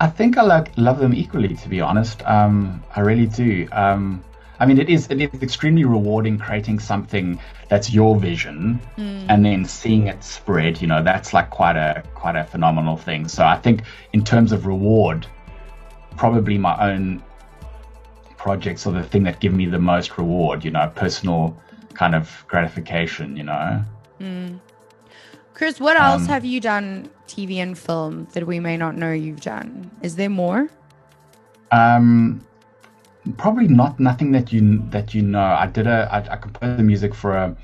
[0.00, 2.22] I think I like love them equally, to be honest.
[2.26, 3.68] Um, I really do.
[3.72, 4.22] Um,
[4.62, 8.80] I mean, it is it is extremely rewarding creating something that's your vision,
[9.28, 10.80] and then seeing it spread.
[10.80, 13.26] You know, that's like quite a quite a phenomenal thing.
[13.26, 15.26] So I think in terms of reward,
[16.16, 17.20] probably my own
[18.36, 20.64] projects are the thing that give me the most reward.
[20.64, 21.60] You know, personal
[21.94, 23.36] kind of gratification.
[23.36, 23.84] You know.
[25.54, 29.10] Chris, what else Um, have you done TV and film that we may not know
[29.10, 29.90] you've done?
[30.02, 30.68] Is there more?
[31.72, 32.44] Um,
[33.36, 35.42] probably not nothing that you that you know.
[35.42, 37.56] I did a I, I composed the music for a,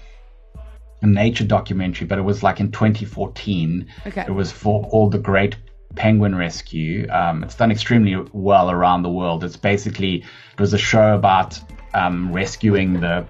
[1.03, 3.87] a nature documentary, but it was like in 2014.
[4.07, 4.25] Okay.
[4.27, 5.57] It was for all the Great
[5.95, 7.09] Penguin Rescue.
[7.11, 9.45] Um, it's done extremely well around the world.
[9.45, 11.59] It's basically it was a show about
[11.95, 13.27] um, rescuing the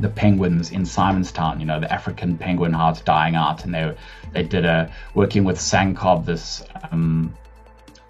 [0.00, 3.96] the penguins in Simonstown, you know, the African penguin, how it's dying out, and they
[4.32, 7.34] they did a working with SANCCOB, this um,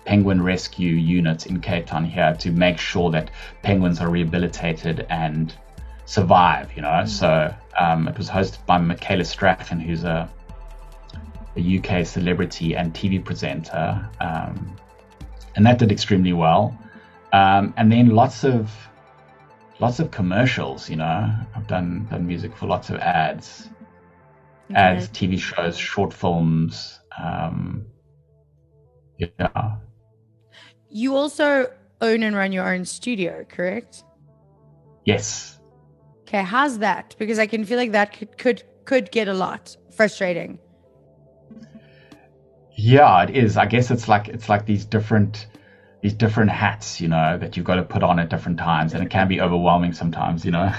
[0.09, 3.31] penguin rescue unit in Cape Town here, to make sure that
[3.62, 5.55] penguins are rehabilitated and
[6.07, 6.88] survive, you know.
[6.88, 7.09] Mm-hmm.
[7.09, 10.27] So um, it was hosted by Michaela Strachan, who's a,
[11.59, 14.75] a UK celebrity and TV presenter, um,
[15.57, 16.75] and that did extremely well.
[17.35, 18.71] Um, and then lots of
[19.79, 21.31] lots of commercials, you know.
[21.55, 23.68] I've done done music for lots of ads,
[24.71, 24.81] okay.
[24.81, 26.99] ads, TV shows, short films.
[27.23, 27.85] Um,
[29.18, 29.77] yeah.
[30.90, 31.70] You also
[32.01, 34.05] own and run your own studio, correct?
[35.05, 35.59] Yes.
[36.22, 37.16] Okay, how's that?
[37.18, 40.59] Because I can feel like that could could could get a lot frustrating.
[42.72, 43.57] Yeah, it is.
[43.57, 45.46] I guess it's like it's like these different
[46.01, 49.03] these different hats, you know, that you've got to put on at different times, and
[49.03, 50.72] it can be overwhelming sometimes, you know.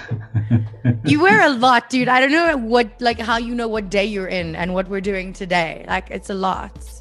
[1.05, 2.07] you wear a lot, dude.
[2.07, 5.01] I don't know what, like, how you know what day you're in and what we're
[5.01, 5.83] doing today.
[5.87, 6.98] Like, it's a lot.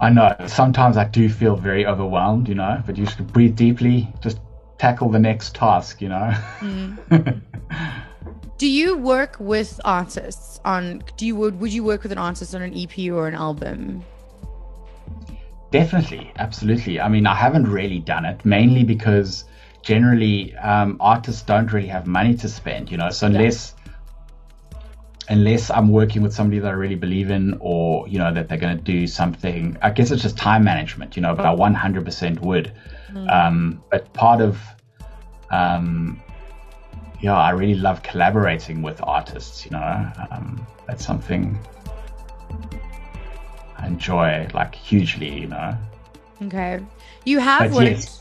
[0.00, 0.34] I know.
[0.46, 4.38] Sometimes I do feel very overwhelmed, you know, but you should breathe deeply, just
[4.78, 6.32] tackle the next task, you know.
[6.60, 7.40] Mm.
[8.58, 11.02] do you work with artists on?
[11.16, 14.04] Do you would would you work with an artist on an EP or an album?
[15.70, 17.00] Definitely, absolutely.
[17.00, 19.44] I mean, I haven't really done it mainly because
[19.82, 23.10] generally um, artists don't really have money to spend, you know.
[23.10, 23.74] So unless
[25.28, 28.58] unless I'm working with somebody that I really believe in, or you know that they're
[28.58, 31.34] going to do something, I guess it's just time management, you know.
[31.34, 32.72] But I 100% would.
[33.10, 33.32] Mm.
[33.32, 34.60] Um, but part of
[35.50, 36.20] um,
[37.20, 39.64] yeah, I really love collaborating with artists.
[39.64, 41.58] You know, um, that's something
[43.76, 45.76] I enjoy like hugely, you know.
[46.42, 46.80] Okay.
[47.24, 48.17] You have but worked yes.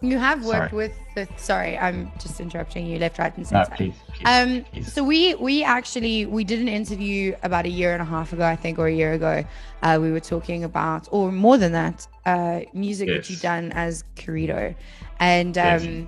[0.00, 0.88] You have worked sorry.
[0.88, 3.68] with the sorry, I'm just interrupting you left, right, and center.
[3.70, 4.92] No, please, please, um please.
[4.92, 8.44] so we we actually we did an interview about a year and a half ago,
[8.44, 9.44] I think, or a year ago.
[9.82, 13.16] Uh, we were talking about or more than that, uh music yes.
[13.16, 14.74] that you've done as Querido.
[15.18, 16.06] And um yes.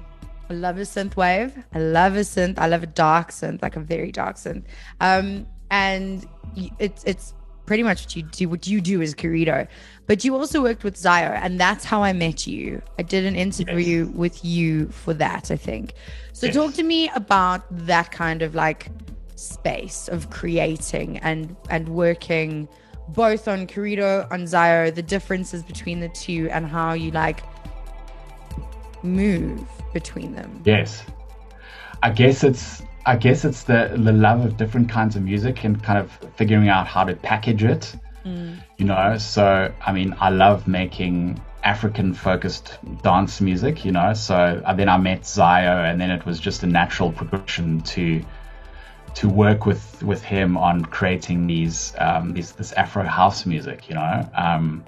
[0.50, 1.56] I love a synth wave.
[1.72, 2.58] I love a synth.
[2.58, 4.64] I love a dark synth, like a very dark synth.
[5.00, 6.26] Um, and
[6.80, 7.34] it's it's
[7.70, 9.68] pretty much what you do what you do as Querido.
[10.08, 12.82] But you also worked with Zio, and that's how I met you.
[12.98, 14.16] I did an interview yes.
[14.16, 15.94] with you for that, I think.
[16.32, 16.56] So yes.
[16.56, 18.88] talk to me about that kind of like
[19.36, 22.68] space of creating and and working
[23.10, 27.44] both on Querido, on Zio, the differences between the two and how you like
[29.04, 30.60] move between them.
[30.64, 31.04] Yes.
[32.02, 35.82] I guess it's I guess it's the the love of different kinds of music and
[35.82, 37.94] kind of figuring out how to package it.
[38.24, 38.62] Mm.
[38.76, 43.84] You know, so I mean, I love making African focused dance music.
[43.84, 47.12] You know, so uh, then I met Zio, and then it was just a natural
[47.12, 48.22] progression to
[49.14, 53.88] to work with with him on creating these um, these this Afro house music.
[53.88, 54.28] You know.
[54.34, 54.84] Um,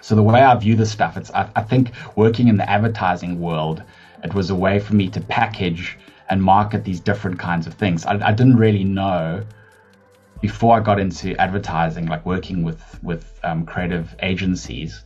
[0.00, 3.40] so the way I view this stuff, it's I, I think working in the advertising
[3.40, 3.82] world,
[4.22, 5.96] it was a way for me to package
[6.30, 8.06] and market these different kinds of things.
[8.06, 9.44] I, I didn't really know
[10.40, 15.02] before I got into advertising, like working with with um, creative agencies,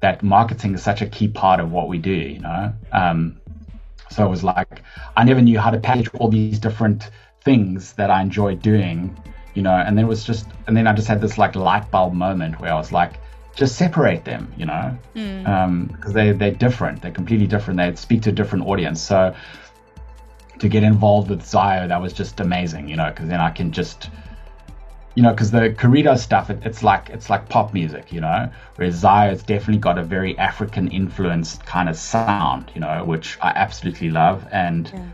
[0.00, 2.12] that marketing is such a key part of what we do.
[2.12, 3.40] You know, um,
[4.10, 4.82] so it was like
[5.16, 7.10] I never knew how to package all these different
[7.42, 9.16] things that I enjoyed doing.
[9.54, 11.90] You know, and then it was just, and then I just had this like light
[11.90, 13.14] bulb moment where I was like,
[13.54, 15.48] just separate them, you know, because mm.
[15.48, 17.00] um, they they're different.
[17.00, 17.78] They're completely different.
[17.78, 19.00] They speak to a different audience.
[19.00, 19.34] So
[20.58, 23.72] to get involved with Zio, that was just amazing, you know, because then I can
[23.72, 24.10] just,
[25.14, 28.50] you know, because the Querido stuff, it, it's like it's like pop music, you know,
[28.76, 33.38] whereas Zio, it's definitely got a very African influenced kind of sound, you know, which
[33.40, 35.06] I absolutely love, and yeah.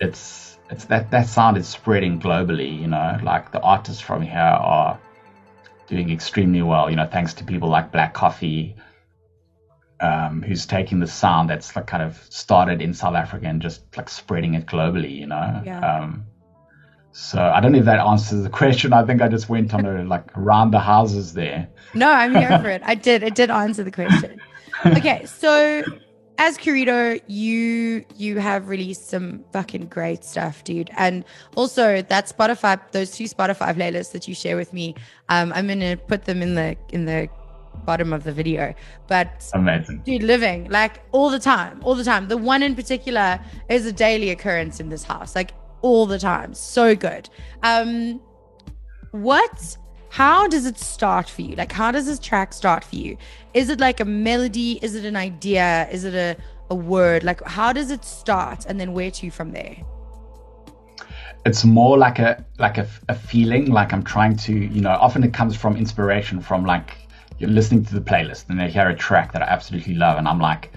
[0.00, 4.38] it's it's that that sound is spreading globally, you know, like the artists from here
[4.38, 4.98] are
[5.86, 8.74] doing extremely well, you know, thanks to people like Black Coffee
[10.00, 13.82] um, who's taking the sound that's like kind of started in South Africa and just
[13.96, 15.62] like spreading it globally, you know.
[15.64, 15.80] Yeah.
[15.80, 16.24] Um,
[17.12, 18.92] so I don't know if that answers the question.
[18.92, 21.68] I think I just went on a like around the houses there.
[21.94, 22.82] No, I'm here for it.
[22.84, 23.22] I did.
[23.22, 24.40] It did answer the question.
[24.84, 25.84] Okay, so
[26.38, 30.90] as Querido, you you have released some fucking great stuff, dude.
[30.96, 34.96] And also that Spotify, those two Spotify playlists that you share with me,
[35.28, 37.28] um, I'm gonna put them in the in the
[37.84, 38.74] bottom of the video.
[39.08, 42.28] But amazing, dude, living like all the time, all the time.
[42.28, 45.52] The one in particular is a daily occurrence in this house, like
[45.82, 46.54] all the time.
[46.54, 47.28] So good.
[47.62, 48.20] Um,
[49.12, 49.76] what?
[50.10, 51.56] How does it start for you?
[51.56, 53.16] Like, how does this track start for you?
[53.52, 54.78] Is it like a melody?
[54.80, 55.88] Is it an idea?
[55.90, 56.36] Is it a
[56.70, 57.24] a word?
[57.24, 59.76] Like, how does it start, and then where to from there?
[61.44, 65.22] it's more like a like a, a feeling like i'm trying to you know often
[65.22, 67.03] it comes from inspiration from like
[67.38, 70.28] you're listening to the playlist and they hear a track that I absolutely love, and
[70.28, 70.72] I'm like,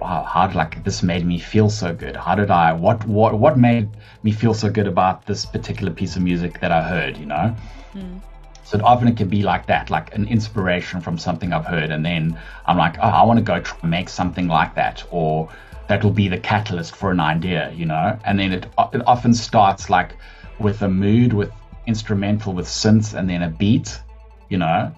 [0.00, 2.16] wow, how did like this made me feel so good?
[2.16, 3.88] How did I what what what made
[4.22, 7.54] me feel so good about this particular piece of music that I heard, you know?
[7.94, 8.20] Mm.
[8.64, 12.04] So often it can be like that, like an inspiration from something I've heard, and
[12.04, 15.48] then I'm like, oh, I want to go try and make something like that, or
[15.88, 18.18] that will be the catalyst for an idea, you know.
[18.24, 20.16] And then it it often starts like
[20.58, 21.50] with a mood, with
[21.86, 24.00] instrumental, with synths, and then a beat,
[24.48, 24.92] you know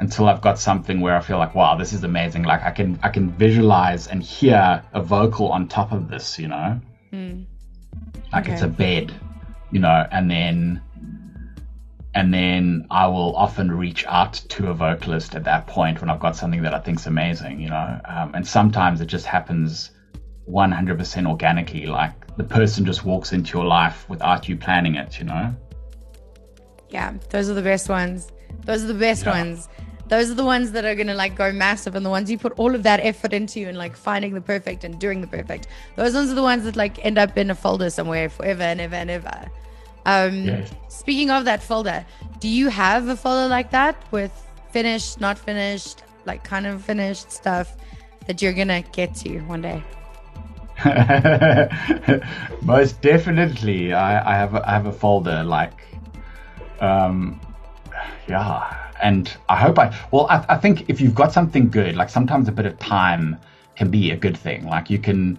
[0.00, 2.42] until I've got something where I feel like, wow, this is amazing.
[2.42, 6.48] Like I can I can visualize and hear a vocal on top of this, you
[6.48, 6.80] know,
[7.12, 7.44] mm.
[8.32, 8.52] like okay.
[8.52, 9.12] it's a bed,
[9.70, 10.82] you know, and then
[12.14, 16.20] and then I will often reach out to a vocalist at that point when I've
[16.20, 19.90] got something that I think's amazing, you know, um, and sometimes it just happens
[20.48, 25.24] 100% organically, like the person just walks into your life without you planning it, you
[25.24, 25.54] know.
[26.88, 28.30] Yeah, those are the best ones.
[28.64, 29.38] Those are the best yeah.
[29.38, 29.68] ones.
[30.08, 32.52] Those are the ones that are gonna like go massive, and the ones you put
[32.58, 35.66] all of that effort into, and like finding the perfect and doing the perfect.
[35.96, 38.80] Those ones are the ones that like end up in a folder somewhere forever and
[38.80, 39.50] ever and ever.
[40.06, 40.70] Um, yes.
[40.88, 42.04] Speaking of that folder,
[42.38, 44.32] do you have a folder like that with
[44.70, 47.76] finished, not finished, like kind of finished stuff
[48.26, 49.82] that you're gonna get to one day?
[52.62, 55.86] Most definitely, I, I have a, I have a folder like,
[56.80, 57.40] um,
[58.28, 62.08] yeah and I hope I well I, I think if you've got something good, like
[62.08, 63.36] sometimes a bit of time
[63.76, 64.66] can be a good thing.
[64.66, 65.38] Like you can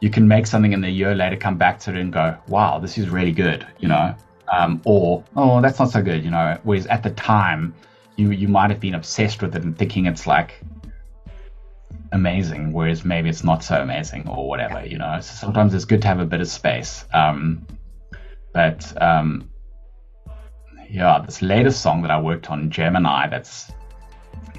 [0.00, 2.78] you can make something and a year later come back to it and go, wow,
[2.78, 4.14] this is really good, you know,
[4.52, 6.58] um, or oh, that's not so good, you know.
[6.64, 7.74] Whereas at the time,
[8.16, 10.60] you you might have been obsessed with it and thinking it's like
[12.12, 15.20] amazing, whereas maybe it's not so amazing or whatever, you know.
[15.20, 17.04] So sometimes it's good to have a bit of space.
[17.12, 17.66] Um,
[18.52, 19.50] but um,
[20.96, 23.70] yeah, this latest song that I worked on, Gemini, that's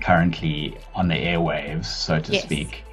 [0.02, 2.44] currently on the airwaves, so to yes.
[2.44, 2.84] speak.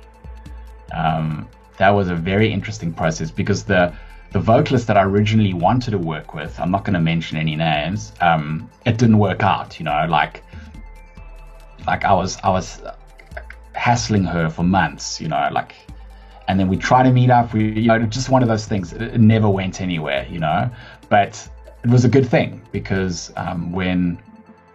[0.95, 3.95] Um, that was a very interesting process because the
[4.33, 7.55] the vocalist that I originally wanted to work with, I'm not going to mention any
[7.55, 9.79] names, um, it didn't work out.
[9.79, 10.43] You know, like
[11.87, 12.81] like I was I was
[13.75, 15.21] hassling her for months.
[15.21, 15.75] You know, like,
[16.49, 17.53] and then we try to meet up.
[17.53, 18.95] We you know just one of those things.
[18.95, 20.27] It, it never went anywhere.
[20.31, 20.71] You know,
[21.11, 21.47] but
[21.85, 24.19] it was a good thing because um, when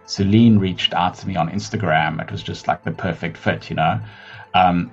[0.06, 3.76] Celine reached out to me on Instagram, it was just like the perfect fit, you
[3.76, 4.00] know.
[4.54, 4.92] Um,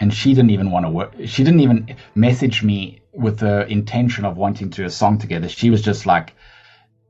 [0.00, 1.14] and she didn't even want to work.
[1.24, 5.48] She didn't even message me with the intention of wanting to do a song together.
[5.48, 6.34] She was just like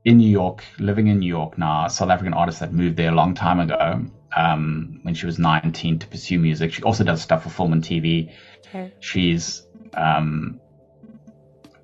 [0.05, 3.15] in New York, living in New York now, South African artist that moved there a
[3.15, 4.05] long time ago
[4.35, 6.71] um, when she was 19 to pursue music.
[6.71, 8.31] She also does stuff for film and TV.
[8.67, 8.93] Okay.
[8.99, 10.59] She's um,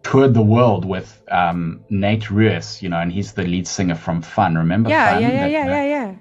[0.03, 4.21] toured the world with um, Nate Ruess, you know, and he's the lead singer from
[4.21, 4.55] Fun.
[4.55, 5.21] Remember yeah, Fun?
[5.21, 6.15] Yeah, yeah, that, yeah, yeah, yeah.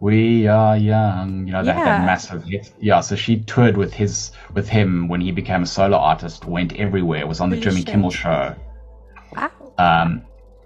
[0.00, 1.84] We are young, you know, that, yeah.
[1.84, 2.72] that massive hit.
[2.80, 6.74] Yeah, so she toured with his with him when he became a solo artist, went
[6.74, 8.56] everywhere, was on the Jimmy Kimmel show.
[9.36, 9.50] Wow.
[9.76, 10.22] Um,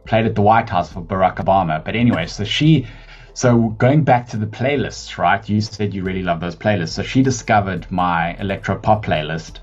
[0.07, 1.85] played at the White House for Barack Obama.
[1.85, 2.87] But anyway, so she
[3.33, 5.47] so going back to the playlists, right?
[5.49, 6.91] You said you really love those playlists.
[6.91, 9.59] So she discovered my electro pop playlist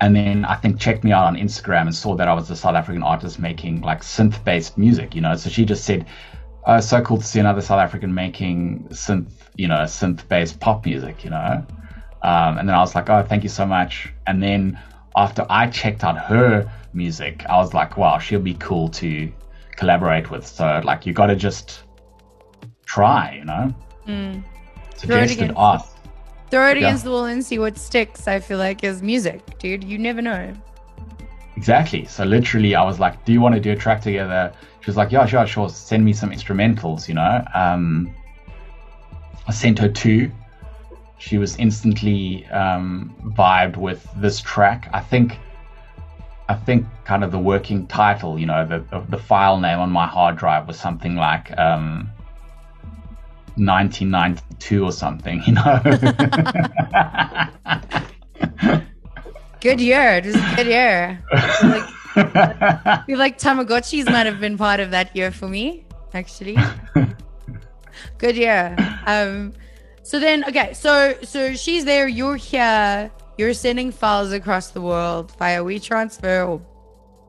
[0.00, 2.56] and then I think checked me out on Instagram and saw that I was a
[2.56, 5.34] South African artist making like synth based music, you know.
[5.34, 6.06] So she just said,
[6.66, 10.84] oh, so cool to see another South African making synth, you know, synth based pop
[10.84, 11.66] music, you know.
[12.22, 14.12] Um, and then I was like, oh, thank you so much.
[14.26, 14.78] And then
[15.16, 19.32] after I checked out her music, I was like, wow, she'll be cool to
[19.76, 20.46] collaborate with.
[20.46, 21.82] So like, you got to just
[22.86, 23.74] try, you know.
[24.06, 24.44] Mm.
[24.96, 25.82] Suggested art
[26.50, 26.88] Throw it yeah.
[26.88, 29.84] against the wall and see what sticks, I feel like, is music, dude.
[29.84, 30.54] You never know.
[31.56, 32.04] Exactly.
[32.04, 34.96] So literally, I was like, "Do you want to do a track together?" She was
[34.96, 35.68] like, "Yeah, sure, sure.
[35.68, 37.44] Send me some instrumentals." You know.
[37.54, 38.14] Um,
[39.46, 40.30] I sent her two.
[41.18, 44.88] She was instantly um, vibed with this track.
[44.92, 45.38] I think.
[46.50, 50.06] I think kind of the working title, you know, the the file name on my
[50.06, 52.08] hard drive was something like um,
[53.58, 55.80] 1992 or something, you know.
[59.60, 60.16] good year.
[60.16, 61.24] It was a good year.
[61.62, 61.88] Like,
[63.06, 65.84] feel like Tamagotchis might have been part of that year for me,
[66.14, 66.56] actually.
[68.18, 68.74] good year.
[69.06, 69.52] Um,
[70.02, 72.08] so then, okay, so so she's there.
[72.08, 73.10] You're here.
[73.36, 76.62] You're sending files across the world via WeTransfer or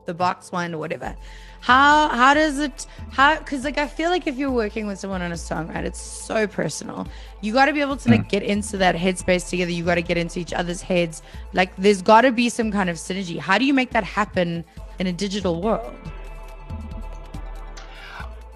[0.06, 1.14] the box one or whatever
[1.60, 5.22] how how does it how because like i feel like if you're working with someone
[5.22, 7.06] on a song right it's so personal.
[7.40, 8.28] You got to be able to like mm.
[8.28, 9.72] get into that headspace together.
[9.72, 11.22] You got to get into each other's heads.
[11.52, 13.38] Like there's got to be some kind of synergy.
[13.38, 14.64] How do you make that happen
[15.00, 15.92] in a digital world?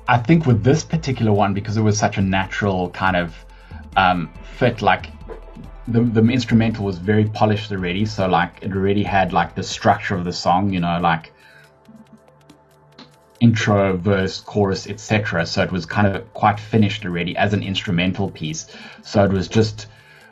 [0.06, 3.44] I think with this particular one because it was such a natural kind of
[3.96, 5.06] um, fit like
[5.88, 8.04] the the instrumental was very polished already.
[8.04, 11.32] So like it already had like the structure of the song, you know, like
[13.44, 15.44] intro, verse, chorus, etc.
[15.46, 18.62] So it was kind of quite finished already as an instrumental piece.
[19.02, 19.86] So it was just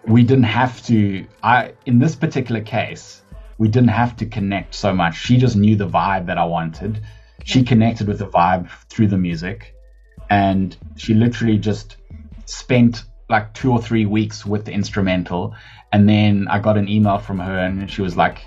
[0.06, 1.26] we didn't have to.
[1.42, 3.22] I in this particular case,
[3.58, 5.14] we didn't have to connect so much.
[5.26, 7.02] She just knew the vibe that I wanted.
[7.44, 9.74] She connected with the vibe through the music,
[10.30, 11.96] and she literally just
[12.46, 15.54] spent like two or three weeks with the instrumental,
[15.92, 18.38] and then I got an email from her, and she was like,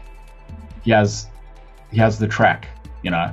[0.83, 1.27] "He has,
[1.91, 2.67] he has the track,"
[3.03, 3.27] you know.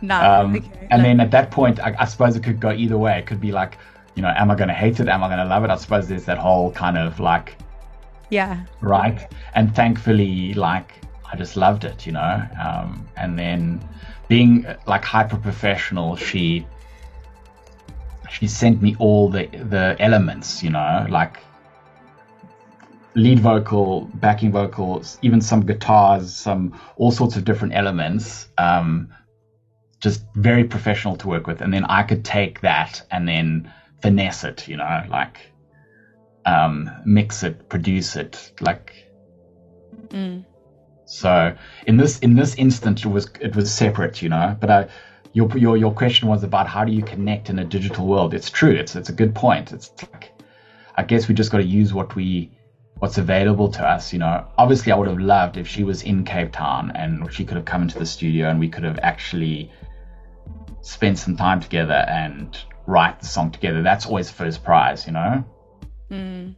[0.01, 0.07] Hmm.
[0.07, 0.15] no.
[0.17, 0.89] Um, okay.
[0.91, 3.19] and then at that point, I, I suppose it could go either way.
[3.19, 3.77] It could be like,
[4.15, 5.09] you know, am I going to hate it?
[5.09, 5.71] Am I going to love it?
[5.71, 7.57] I suppose there's that whole kind of like,
[8.31, 8.65] yeah.
[8.81, 9.31] right?
[9.55, 10.93] And thankfully, like,
[11.31, 12.43] I just loved it, you know.
[12.63, 13.87] Um, and then
[14.29, 16.67] being like hyper professional, she
[18.31, 21.39] she sent me all the the elements, you know, like
[23.17, 28.49] lead vocal, backing vocals, even some guitars, some all sorts of different elements.
[28.59, 29.09] Um,
[30.01, 33.71] just very professional to work with, and then I could take that and then
[34.03, 35.53] finesse it, you know, like
[36.47, 38.95] um, mix it, produce it, like
[40.11, 40.45] Mm.
[41.05, 41.55] so
[41.87, 44.57] in this in this instance, it was it was separate, you know.
[44.61, 44.87] But I,
[45.33, 48.35] your your your question was about how do you connect in a digital world?
[48.35, 48.73] It's true.
[48.73, 49.73] It's it's a good point.
[49.73, 50.33] It's like
[50.97, 52.51] I guess we just got to use what we
[53.01, 54.13] what's available to us.
[54.13, 57.45] You know, obviously, I would have loved if she was in Cape Town and she
[57.45, 59.71] could have come into the studio and we could have actually
[60.83, 63.83] spent some time together and write the song together.
[63.83, 65.45] That's always first prize, you know.
[66.11, 66.55] Mm,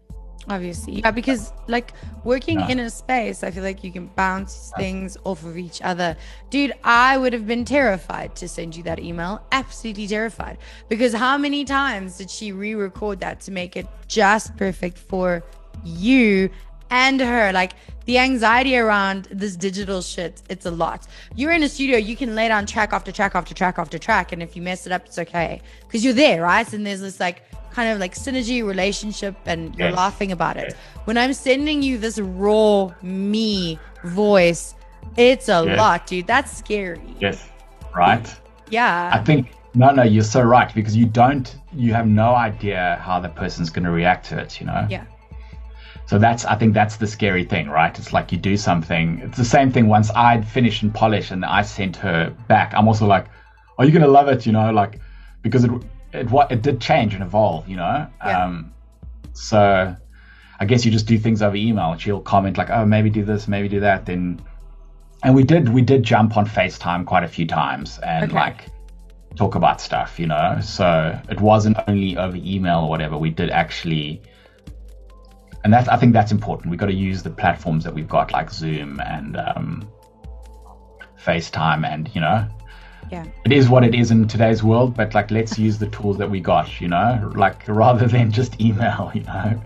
[0.48, 1.92] obviously yeah because like
[2.24, 2.66] working No.
[2.68, 6.16] in a space i feel like you can bounce things off of each other
[6.50, 11.38] dude i would have been terrified to send you that email absolutely terrified because how
[11.38, 15.42] many times did she re-record that to make it just perfect for
[15.84, 16.48] you
[16.90, 17.72] and her like
[18.04, 21.06] the anxiety around this digital shit it's a lot
[21.36, 24.32] you're in a studio you can lay down track after track after track after track
[24.32, 27.20] and if you mess it up it's okay because you're there right and there's this
[27.20, 27.42] like
[27.72, 29.96] kind of like synergy relationship and you're Yes.
[29.96, 34.74] laughing about it when i'm sending you this raw me voice
[35.16, 35.78] it's a Yes.
[35.78, 37.48] lot dude that's scary Yes.
[37.94, 38.26] Right.
[38.70, 39.10] Yeah.
[39.12, 43.20] I think no, no, you're so right because you don't, you have no idea how
[43.20, 44.58] the person's going to react to it.
[44.60, 44.86] You know.
[44.88, 45.04] yeah
[46.06, 47.96] So that's, I think that's the scary thing, right?
[47.98, 49.20] It's like you do something.
[49.20, 49.86] It's the same thing.
[49.88, 53.26] Once I'd finished and polished, and I sent her back, I'm also like,
[53.78, 55.00] "Are you going to love it?" You know, like
[55.42, 55.70] because it,
[56.12, 57.68] it, what it did change and evolve.
[57.68, 58.06] You know.
[58.24, 58.44] Yeah.
[58.44, 58.74] Um,
[59.32, 59.96] so
[60.60, 61.96] I guess you just do things over email.
[61.96, 64.42] She'll comment like, "Oh, maybe do this, maybe do that." Then,
[65.22, 68.34] and we did, we did jump on Facetime quite a few times and Okay.
[68.34, 68.66] like
[69.36, 70.58] talk about stuff, you know.
[70.62, 73.16] So it wasn't only over email or whatever.
[73.16, 74.20] We did actually,
[75.64, 76.70] and that's I think that's important.
[76.70, 79.88] We've got to use the platforms that we've got, like Zoom and um,
[81.24, 82.46] FaceTime, and you know,
[83.10, 84.96] yeah it is what it is in today's world.
[84.96, 88.60] But like, let's use the tools that we got, you know, like rather than just
[88.60, 89.60] email, you know.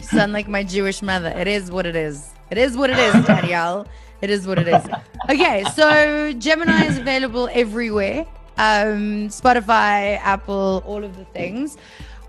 [0.00, 1.28] You sound like my Jewish mother.
[1.28, 2.30] It is what it is.
[2.50, 3.86] It is what it is, Danielle.
[4.20, 4.82] It is what it is.
[5.30, 8.26] Okay, so Gemini is available everywhere.
[8.56, 11.76] Um, Spotify, Apple, all of the things.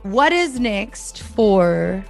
[0.04, 2.04] What is next for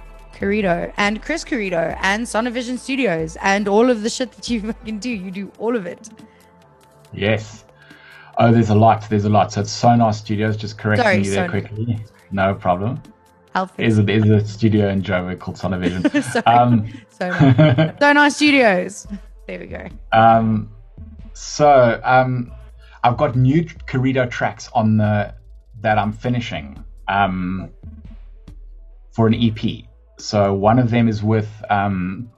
[0.44, 4.98] Querido and Chris Querido and Sonovision Studios and all of the shit that you fucking
[4.98, 5.08] do?
[5.08, 6.10] You do all of it.
[7.12, 7.64] Yes.
[8.36, 9.08] Oh, there's a lot.
[9.08, 9.52] There's a lot.
[9.52, 10.56] So it's Sonar Studios.
[10.56, 11.50] Just correcting Sorry, you there Sonar.
[11.50, 12.04] quickly.
[12.30, 13.00] No problem.
[13.78, 16.02] Is it is a studio in Joburg called Sonovision.
[16.32, 16.44] Sorry.
[16.44, 17.96] um, Sonar.
[18.00, 19.06] Sonar Studios.
[19.46, 19.88] There we go.
[20.12, 20.70] Um,
[21.32, 22.52] so um,
[23.04, 25.34] I've got new Querido tracks on the
[25.80, 27.70] that I'm finishing um,
[29.12, 29.84] for an EP.
[30.16, 32.30] So one of them is with um,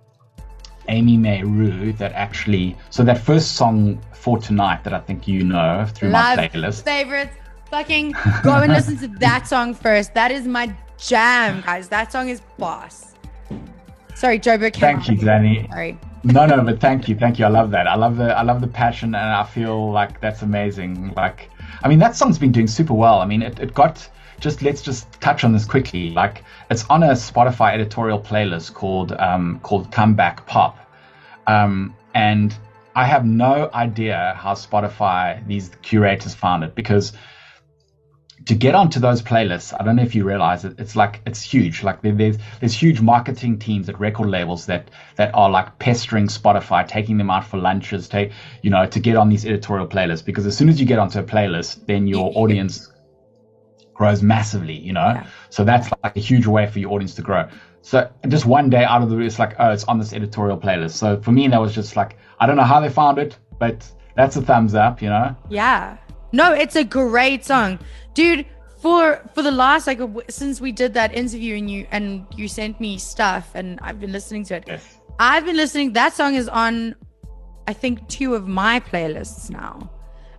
[0.88, 1.92] Amy May Rue.
[1.94, 6.36] That actually, so that first song for tonight that I think you know through Love
[6.36, 6.82] my playlist.
[6.84, 7.36] favorites.
[7.70, 8.12] Fucking
[8.44, 10.14] go and listen to that song first.
[10.14, 11.88] That is my jam, guys.
[11.88, 13.14] That song is boss.
[14.14, 14.72] Sorry, Joburg.
[14.72, 15.16] came Thank you.
[15.16, 15.66] Danny.
[15.70, 15.98] Sorry.
[16.24, 17.44] no, no, but thank you, thank you.
[17.44, 17.86] I love that.
[17.86, 21.12] I love the, I love the passion, and I feel like that's amazing.
[21.16, 21.50] Like,
[21.82, 23.18] I mean, that song's been doing super well.
[23.20, 24.08] I mean, it, it got
[24.40, 26.10] just let's just touch on this quickly.
[26.10, 30.78] Like, it's on a Spotify editorial playlist called um, called Comeback Pop,
[31.46, 32.56] um, and
[32.94, 37.12] I have no idea how Spotify these curators found it because
[38.46, 41.42] to get onto those playlists, I don't know if you realize it, it's like it's
[41.42, 41.82] huge.
[41.82, 46.86] Like there's there's huge marketing teams at record labels that that are like pestering Spotify,
[46.86, 48.30] taking them out for lunches, take
[48.62, 50.24] you know, to get on these editorial playlists.
[50.24, 52.88] Because as soon as you get onto a playlist, then your audience
[53.96, 55.00] grows massively, you know.
[55.00, 55.26] Yeah.
[55.50, 57.48] So that's like a huge way for your audience to grow.
[57.82, 60.92] So just one day out of the it's like, oh, it's on this editorial playlist.
[60.92, 63.88] So for me, that was just like, I don't know how they found it, but
[64.16, 65.36] that's a thumbs up, you know.
[65.48, 65.96] Yeah.
[66.32, 67.78] No, it's a great song,
[68.14, 68.44] dude.
[68.78, 72.78] For for the last like since we did that interview and you and you sent
[72.78, 74.64] me stuff and I've been listening to it.
[74.66, 74.98] Yes.
[75.18, 75.94] I've been listening.
[75.94, 76.94] That song is on,
[77.66, 79.90] I think, two of my playlists now,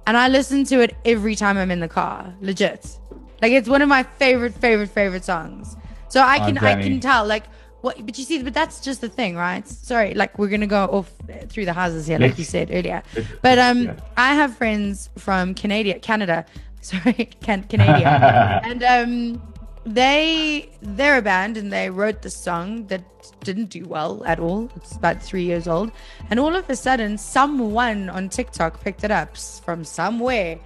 [0.05, 2.33] and I listen to it every time I'm in the car.
[2.39, 2.99] Legit,
[3.41, 5.75] like it's one of my favorite, favorite, favorite songs.
[6.09, 7.43] So I can I can tell like
[7.81, 8.03] what.
[8.05, 9.67] But you see, but that's just the thing, right?
[9.67, 11.11] Sorry, like we're gonna go off
[11.49, 13.03] through the houses here, like you said earlier.
[13.41, 13.95] But um, yeah.
[14.15, 16.45] I have friends from Canada, Canada,
[16.81, 19.41] sorry, can Canada, and um,
[19.85, 23.03] they they're a band and they wrote the song that
[23.43, 24.69] didn't do well at all.
[24.77, 25.91] It's about three years old,
[26.29, 30.59] and all of a sudden, someone on TikTok picked it up from somewhere,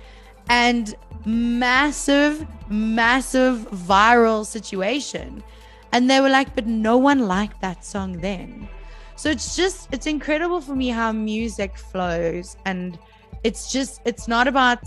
[0.50, 5.44] and massive, massive viral situation,
[5.92, 8.68] and they were like, "But no one liked that song then."
[9.16, 12.58] So it's just it's incredible for me how music flows.
[12.66, 12.98] And
[13.44, 14.84] it's just it's not about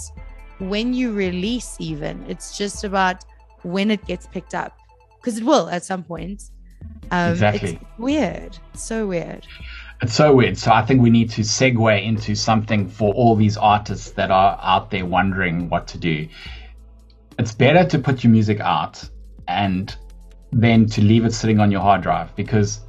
[0.58, 2.24] when you release even.
[2.28, 3.24] It's just about
[3.62, 4.76] when it gets picked up.
[5.20, 6.50] Because it will at some point.
[7.12, 7.74] Um Exactly.
[7.74, 8.58] it's weird.
[8.72, 9.46] It's so weird
[10.04, 10.58] It's so weird.
[10.58, 14.60] So I think we need to segue into something for all these artists that are
[14.62, 16.28] out there wondering what to do.
[17.38, 19.02] It's better to put your music out
[19.48, 19.96] and
[20.52, 22.80] then to leave it sitting on your hard drive because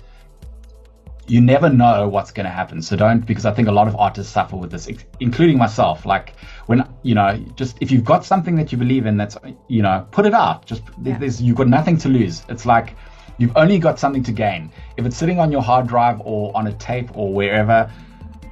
[1.25, 2.81] you never know what's going to happen.
[2.81, 4.89] So don't, because I think a lot of artists suffer with this,
[5.21, 6.05] including myself.
[6.05, 6.33] Like
[6.65, 9.37] when, you know, just if you've got something that you believe in, that's,
[9.69, 10.65] you know, put it out.
[10.65, 11.17] Just, Yeah.
[11.17, 12.43] there's, you've got nothing to lose.
[12.49, 12.97] It's like
[13.37, 14.71] you've only got something to gain.
[14.97, 17.91] If it's sitting on your hard drive or on a tape or wherever,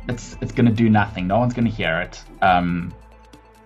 [0.07, 1.27] it's, it's going to do nothing.
[1.27, 2.21] No one's going to hear it.
[2.41, 2.93] Um,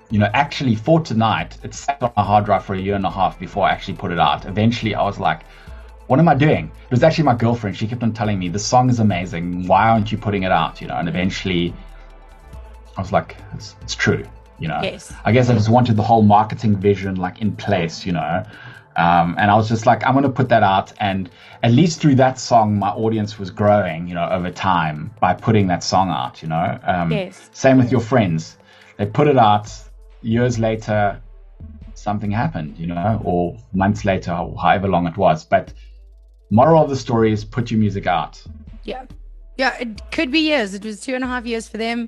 [0.09, 3.05] you know, actually for tonight, it sat on my hard drive for a year and
[3.05, 4.45] a half before I actually put it out.
[4.45, 5.41] Eventually, I was like,
[6.07, 6.71] what am I doing?
[6.85, 7.75] It was actually my girlfriend.
[7.75, 9.67] She kept on telling me, the song is amazing.
[9.67, 10.79] Why aren't you putting it out?
[10.79, 11.73] You know, and eventually
[12.95, 14.23] I was like, it's, it's true.
[14.59, 15.13] You know, Yes.
[15.25, 18.43] I guess I just wanted the whole marketing vision like in place, you know.
[18.97, 20.91] Um, and I was just like, I'm going to put that out.
[20.99, 21.29] And
[21.63, 25.67] at least through that song, my audience was growing, you know, over time by putting
[25.67, 26.79] that song out, you know.
[26.83, 27.49] Um, Yes.
[27.53, 28.57] Same with your friends.
[28.97, 29.71] They put it out.
[30.23, 31.21] Years later,
[31.93, 35.45] something happened, you know, or months later, or however long it was.
[35.45, 35.73] But
[36.49, 38.41] moral of the story is put your music out.
[38.83, 39.03] yeah
[39.57, 42.07] yeah it could be years it was two and a half years for them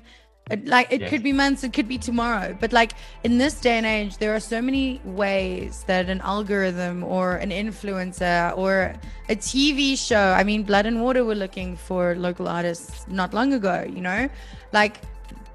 [0.50, 2.92] It- like it could be months it could be tomorrow but like
[3.24, 7.50] in this day and age there are so many ways that an algorithm or an
[7.50, 8.94] influencer or
[9.28, 13.52] a tv show i mean blood and water were looking for local artists not long
[13.52, 14.28] ago you know
[14.72, 15.00] like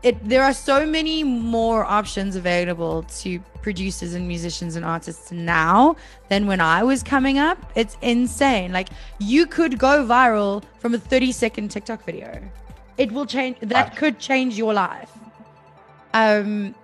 [0.03, 5.95] it there are so many more options available to producers and musicians and artists now
[6.29, 7.57] than when I was coming up.
[7.73, 8.71] It's insane.
[8.71, 12.39] Like you could go viral from a 30 second TikTok video.
[12.97, 13.95] It will change that Right.
[13.95, 15.11] could change your life.
[16.13, 16.75] Um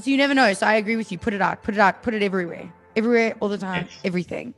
[0.00, 0.52] so you never know.
[0.52, 1.18] So I agree with you.
[1.18, 2.72] Put it out, put it out, put it everywhere.
[2.96, 4.54] Everywhere all the time, everything.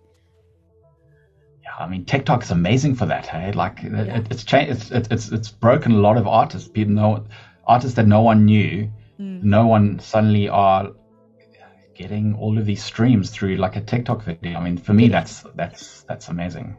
[1.62, 3.26] Yeah, I mean, TikTok is amazing for that.
[3.26, 4.72] Hey, like it, it's changed.
[4.72, 6.68] It's, it's it's it's broken a lot of artists.
[6.68, 7.26] People know
[7.66, 8.90] artists that no one knew.
[9.18, 9.42] Mm.
[9.42, 10.90] No one suddenly are
[11.94, 14.58] getting all of these streams through like a TikTok video.
[14.58, 16.76] I mean, for me, that's that's that's amazing.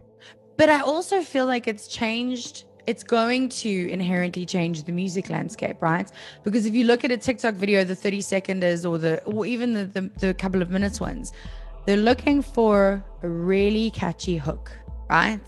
[0.57, 2.65] But I also feel like it's changed.
[2.87, 6.09] It's going to inherently change the music landscape, right?
[6.43, 9.73] Because if you look at a TikTok video, the 30 seconders or the or even
[9.73, 11.33] the, the, the couple of minutes ones,
[11.85, 14.71] they're looking for a really catchy hook,
[15.09, 15.41] right?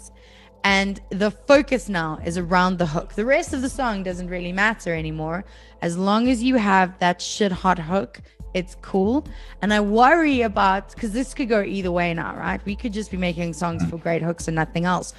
[0.63, 3.13] And the focus now is around the hook.
[3.13, 5.43] The rest of the song doesn't really matter anymore.
[5.81, 8.21] As long as you have that shit hot hook,
[8.53, 9.27] it's cool.
[9.61, 12.63] And I worry about because this could go either way now, right?
[12.65, 15.13] We could just be making songs for great hooks and nothing else.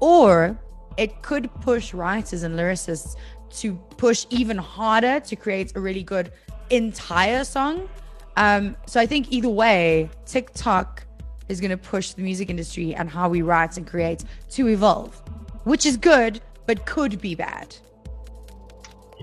[0.00, 0.58] Or
[0.96, 3.16] it could push writers and lyricists
[3.50, 6.32] to push even harder to create a really good
[6.70, 7.88] entire song.
[8.36, 11.04] Um, so I think either way, TikTok
[11.48, 15.20] is going to push the music industry and how we write and create to evolve,
[15.64, 17.76] which is good, but could be bad.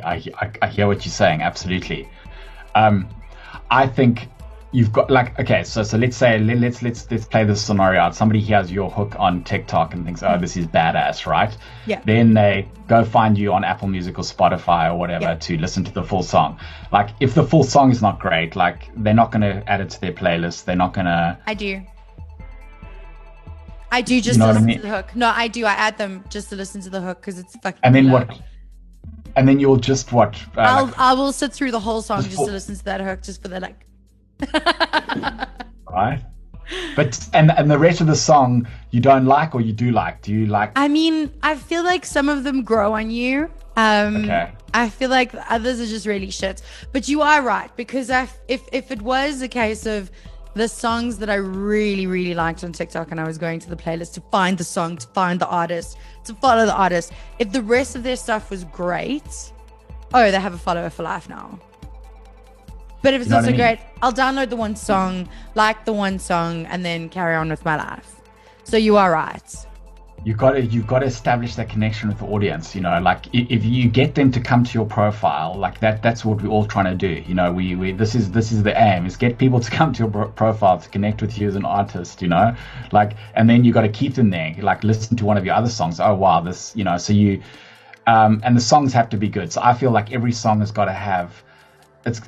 [0.03, 1.41] I, I, I hear what you're saying.
[1.41, 2.09] Absolutely.
[2.75, 3.09] Um,
[3.71, 4.27] I think
[4.77, 5.63] you've got like okay.
[5.63, 8.15] So so let's say let- let's let's let's play this scenario out.
[8.15, 11.55] Somebody hears your hook on TikTok and thinks, oh, this is badass, right?
[11.87, 12.01] Yeah.
[12.05, 15.35] Then they go find you on Apple Music or Spotify or whatever Yeah.
[15.47, 16.59] to listen to the full song.
[16.91, 19.89] Like if the full song is not great, like they're not going to add it
[19.91, 20.65] to their playlist.
[20.65, 21.37] They're not going to.
[21.47, 21.81] I do.
[23.91, 24.75] I do just know to what I listen mean?
[24.77, 25.15] to the hook.
[25.15, 25.65] No, I do.
[25.65, 27.79] I add them just to listen to the hook because it's fucking.
[27.83, 28.25] And then killer.
[28.25, 28.39] what?
[29.37, 30.35] And then you'll just what?
[30.55, 32.75] Uh, I'll like, I will sit through the whole song Just just for- to listen
[32.75, 33.86] to that hook, just for the like.
[35.89, 36.19] right?
[36.95, 40.21] but and and the rest of the song you don't like or you do like?
[40.21, 40.71] Do you like?
[40.75, 43.49] I mean, I feel like some of them grow on you.
[43.75, 44.51] Um, Okay.
[44.73, 46.61] I feel like others are just really shit.
[46.91, 50.11] But you are right because I, if if it was a case of
[50.55, 53.75] the songs that I really really liked on TikTok and I was going to the
[53.75, 57.61] playlist to find the song, to find the artist, to follow the artist, if the
[57.61, 59.51] rest of their stuff was great,
[60.13, 61.59] oh, they have a follower for life now.
[63.01, 63.59] But if it's You not so I mean?
[63.59, 67.63] great, I'll download the one song, like the one song, and then carry on with
[67.65, 68.21] my life.
[68.63, 69.67] So you are right.
[70.23, 73.27] you've got to you've got to establish that connection with the audience you know like
[73.33, 76.65] if you get them to come to your profile like that that's what we're all
[76.65, 79.37] trying to do you know we, we this is this is the aim is get
[79.37, 82.55] people to come to your profile to connect with you as an artist you know
[82.91, 85.55] like and then you got to keep them there like listen to one of your
[85.55, 87.41] other songs oh wow this you know so you
[88.07, 90.71] um and the songs have to be good so i feel like every song has
[90.71, 91.43] got to have
[92.05, 92.21] it's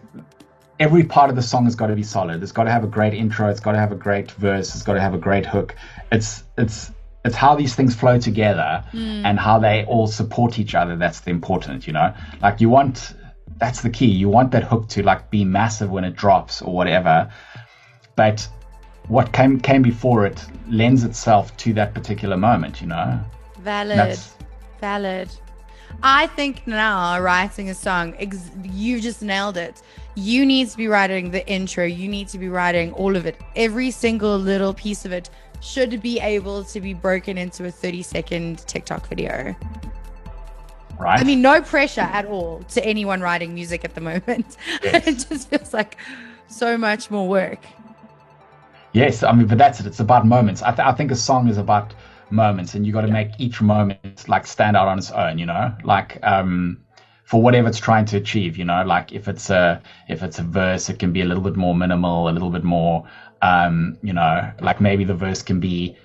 [0.79, 2.41] every part of the song has got to be solid.
[2.41, 3.49] It's got to have a great intro.
[3.49, 4.73] It's got to have a great verse.
[4.73, 5.75] It's got to have a great hook.
[6.11, 6.91] It's it's
[7.25, 9.25] it's how these things flow together hmm.
[9.25, 10.95] and how they all support each other.
[10.95, 12.13] That's the important, you know.
[12.41, 13.13] Like you want
[13.57, 14.07] that's the key.
[14.07, 17.29] You want that hook to like be massive when it drops or whatever.
[18.15, 18.47] But
[19.07, 23.19] what came came before it lends itself to that particular moment, you know.
[23.59, 23.97] Valid.
[23.97, 24.35] That's-
[24.79, 25.29] Valid.
[26.03, 29.81] I think now writing a song, ex- you just nailed it.
[30.19, 31.85] You need to be writing the intro.
[31.85, 33.37] You need to be writing all of it.
[33.55, 35.29] Every single little piece of it
[35.61, 39.55] should be able to be broken into a 30 second TikTok video.
[40.99, 41.21] Right?
[41.21, 44.57] I mean, no pressure at all to anyone writing music at the moment.
[44.83, 45.07] Yes.
[45.07, 45.95] it just feels like
[46.47, 47.59] so much more work.
[48.91, 49.85] Yes, I mean, but that's it.
[49.85, 50.61] It's about moments.
[50.61, 51.93] I, th- I think a song is about
[52.29, 55.37] moments, and you got to make each moment like stand out on its own.
[55.37, 56.83] You know, like um,
[57.29, 58.57] for whatever it's trying to achieve.
[58.57, 61.43] You know, like if it's a if it's a verse, it can be a little
[61.43, 63.03] bit more minimal, a little bit more.
[63.43, 65.95] Um, you know, like maybe the verse can be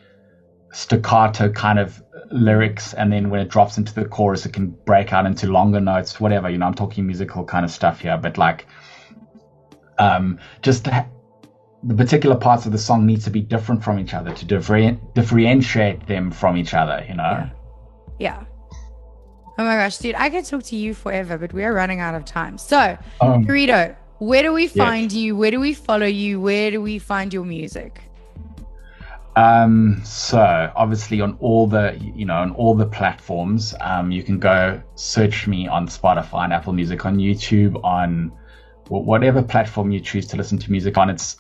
[0.73, 5.15] staccato kind of lyrics, and then when it drops into the chorus, it can break
[5.15, 6.21] out into longer notes.
[6.21, 6.51] Whatever.
[6.51, 8.67] You know, I'm talking musical kind of stuff here, but like
[9.99, 11.07] um, just ha-
[11.83, 15.15] the particular parts of the song need to be different from each other to different,
[15.15, 17.49] differentiate them from each other, you know?
[18.19, 18.41] Yeah.
[18.41, 18.45] Yeah.
[19.57, 22.15] Oh my gosh, dude, I could talk to you forever, but we are running out
[22.15, 22.59] of time.
[22.59, 25.37] So, Um, Dorito, where do we find you?
[25.37, 26.41] Where do we follow you?
[26.41, 28.01] Where do we find your music?
[29.37, 34.39] Um, so obviously on all the, you know, on all the platforms, um, you can
[34.39, 38.31] go search me on Spotify and Apple Music, on YouTube, on
[38.89, 41.11] whatever platform you choose to listen to music on.
[41.11, 41.37] It's,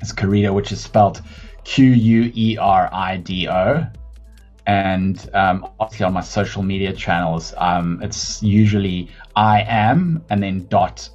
[0.00, 1.22] it's Querido, which is spelled
[1.64, 2.66] Q-U-E-R-I-D-O.
[4.66, 10.66] And, um, obviously on my social media channels, um, it's usually I am and then
[10.68, 11.08] dot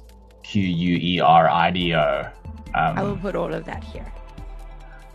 [0.44, 2.28] Q-U-E-R-I-D-O.
[2.74, 4.06] Um, I will put all of that here.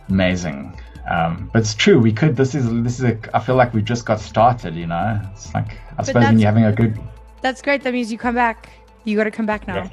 [0.08, 0.78] amazing
[1.10, 3.80] um, but it's true we could this is this is a i feel like we
[3.80, 6.98] just got started you know it's like i suppose when you're having a good
[7.42, 7.82] That's great.
[7.84, 8.70] That means you come back.
[9.04, 9.76] You got to come back now.
[9.76, 9.90] Yeah.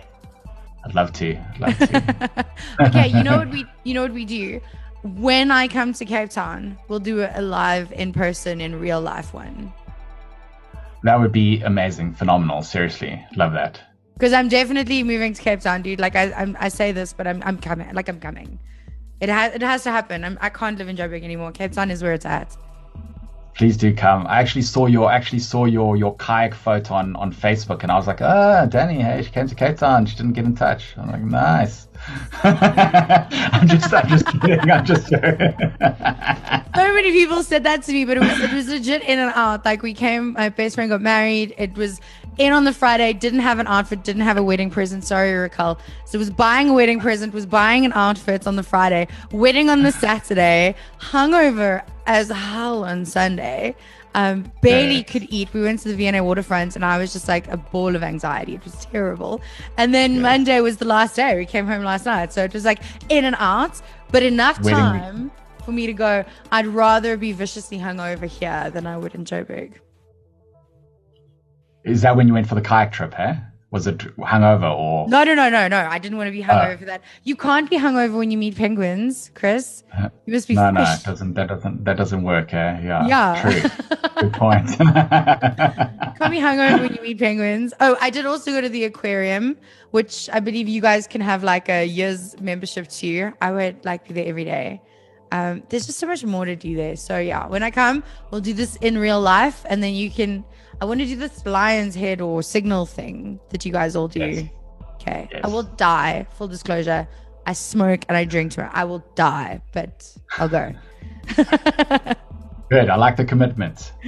[0.85, 2.45] i'd love to I'd love to
[2.87, 4.59] okay, you know what we you know what we do?
[5.03, 9.33] When I come to Cape Town, we'll do a live in person in real life
[9.33, 9.73] one.
[11.03, 13.81] that would be amazing phenomenal seriously love that
[14.13, 15.99] Because I'm definitely moving to Cape Town, dude.
[15.99, 17.93] Like I I'm, I say this, but I'm I'm coming.
[17.93, 18.59] Like I'm coming.
[19.19, 20.23] It has it has to happen.
[20.23, 21.51] I'm, I can't live in Joburg anymore.
[21.51, 22.55] Cape Town is where it's at.
[23.53, 27.31] please do come i actually saw your actually saw your your kayak photo on on
[27.31, 30.33] facebook and i was like ah danny hey she came to cape town she didn't
[30.33, 31.87] get in touch i'm like nice
[32.43, 35.07] i'm just i'm just kidding i'm just
[36.75, 39.31] so many people said that to me, but it was it was legit in and
[39.35, 39.65] out.
[39.65, 41.53] Like we came, my best friend got married.
[41.57, 42.01] It was
[42.37, 45.03] in on the Friday, didn't have an outfit, didn't have a wedding present.
[45.03, 45.79] Sorry, Raquel.
[46.05, 49.69] So it was buying a wedding present, was buying an outfit on the Friday, wedding
[49.69, 53.75] on the Saturday, hungover as hell on Sunday.
[54.15, 55.09] Um, barely Yes.
[55.11, 55.53] could eat.
[55.53, 58.53] We went to the V&A waterfront and I was just like a ball of anxiety.
[58.55, 59.41] It was terrible.
[59.77, 61.35] And then Monday was the last day.
[61.35, 62.31] We came home last night.
[62.31, 65.31] So it was like in and out, but enough Wedding time
[65.65, 69.73] for me to go, I'd rather be viciously hungover here than I would in Joburg.
[71.85, 73.35] is that when you went for the kayak trip huh
[73.73, 75.79] was it hungover or No, no, no, no, no.
[75.79, 77.01] I didn't want to be hungover for that.
[77.23, 79.83] You can't be hungover when you meet penguins, Chris.
[79.99, 81.33] You must be No, no, it doesn't.
[81.33, 81.83] That doesn't.
[81.83, 82.53] That doesn't work.
[82.53, 82.81] Eh?
[82.83, 83.07] Yeah.
[83.07, 83.41] Yeah.
[83.41, 83.97] True.
[84.21, 84.67] Good point.
[84.77, 87.73] can't be hungover when you meet penguins.
[87.79, 89.57] Oh, I did also go to the aquarium,
[89.89, 93.33] which I believe you guys can have like a year's membership to.
[93.41, 94.83] I would like be there every day.
[95.33, 96.95] Um, there's just so much more to do there.
[96.95, 100.45] So yeah, when I come, we'll do this in real life, and then you can.
[100.79, 104.19] I want to do this lion's head or signal thing that you guys all do.
[104.19, 104.49] Yes.
[104.95, 106.27] Okay, I will die.
[106.37, 107.07] Full disclosure,
[107.47, 108.71] I smoke and I drink tomorrow.
[108.75, 110.71] I will die, but I'll go.
[112.69, 112.89] Good.
[112.89, 113.91] I like the commitment.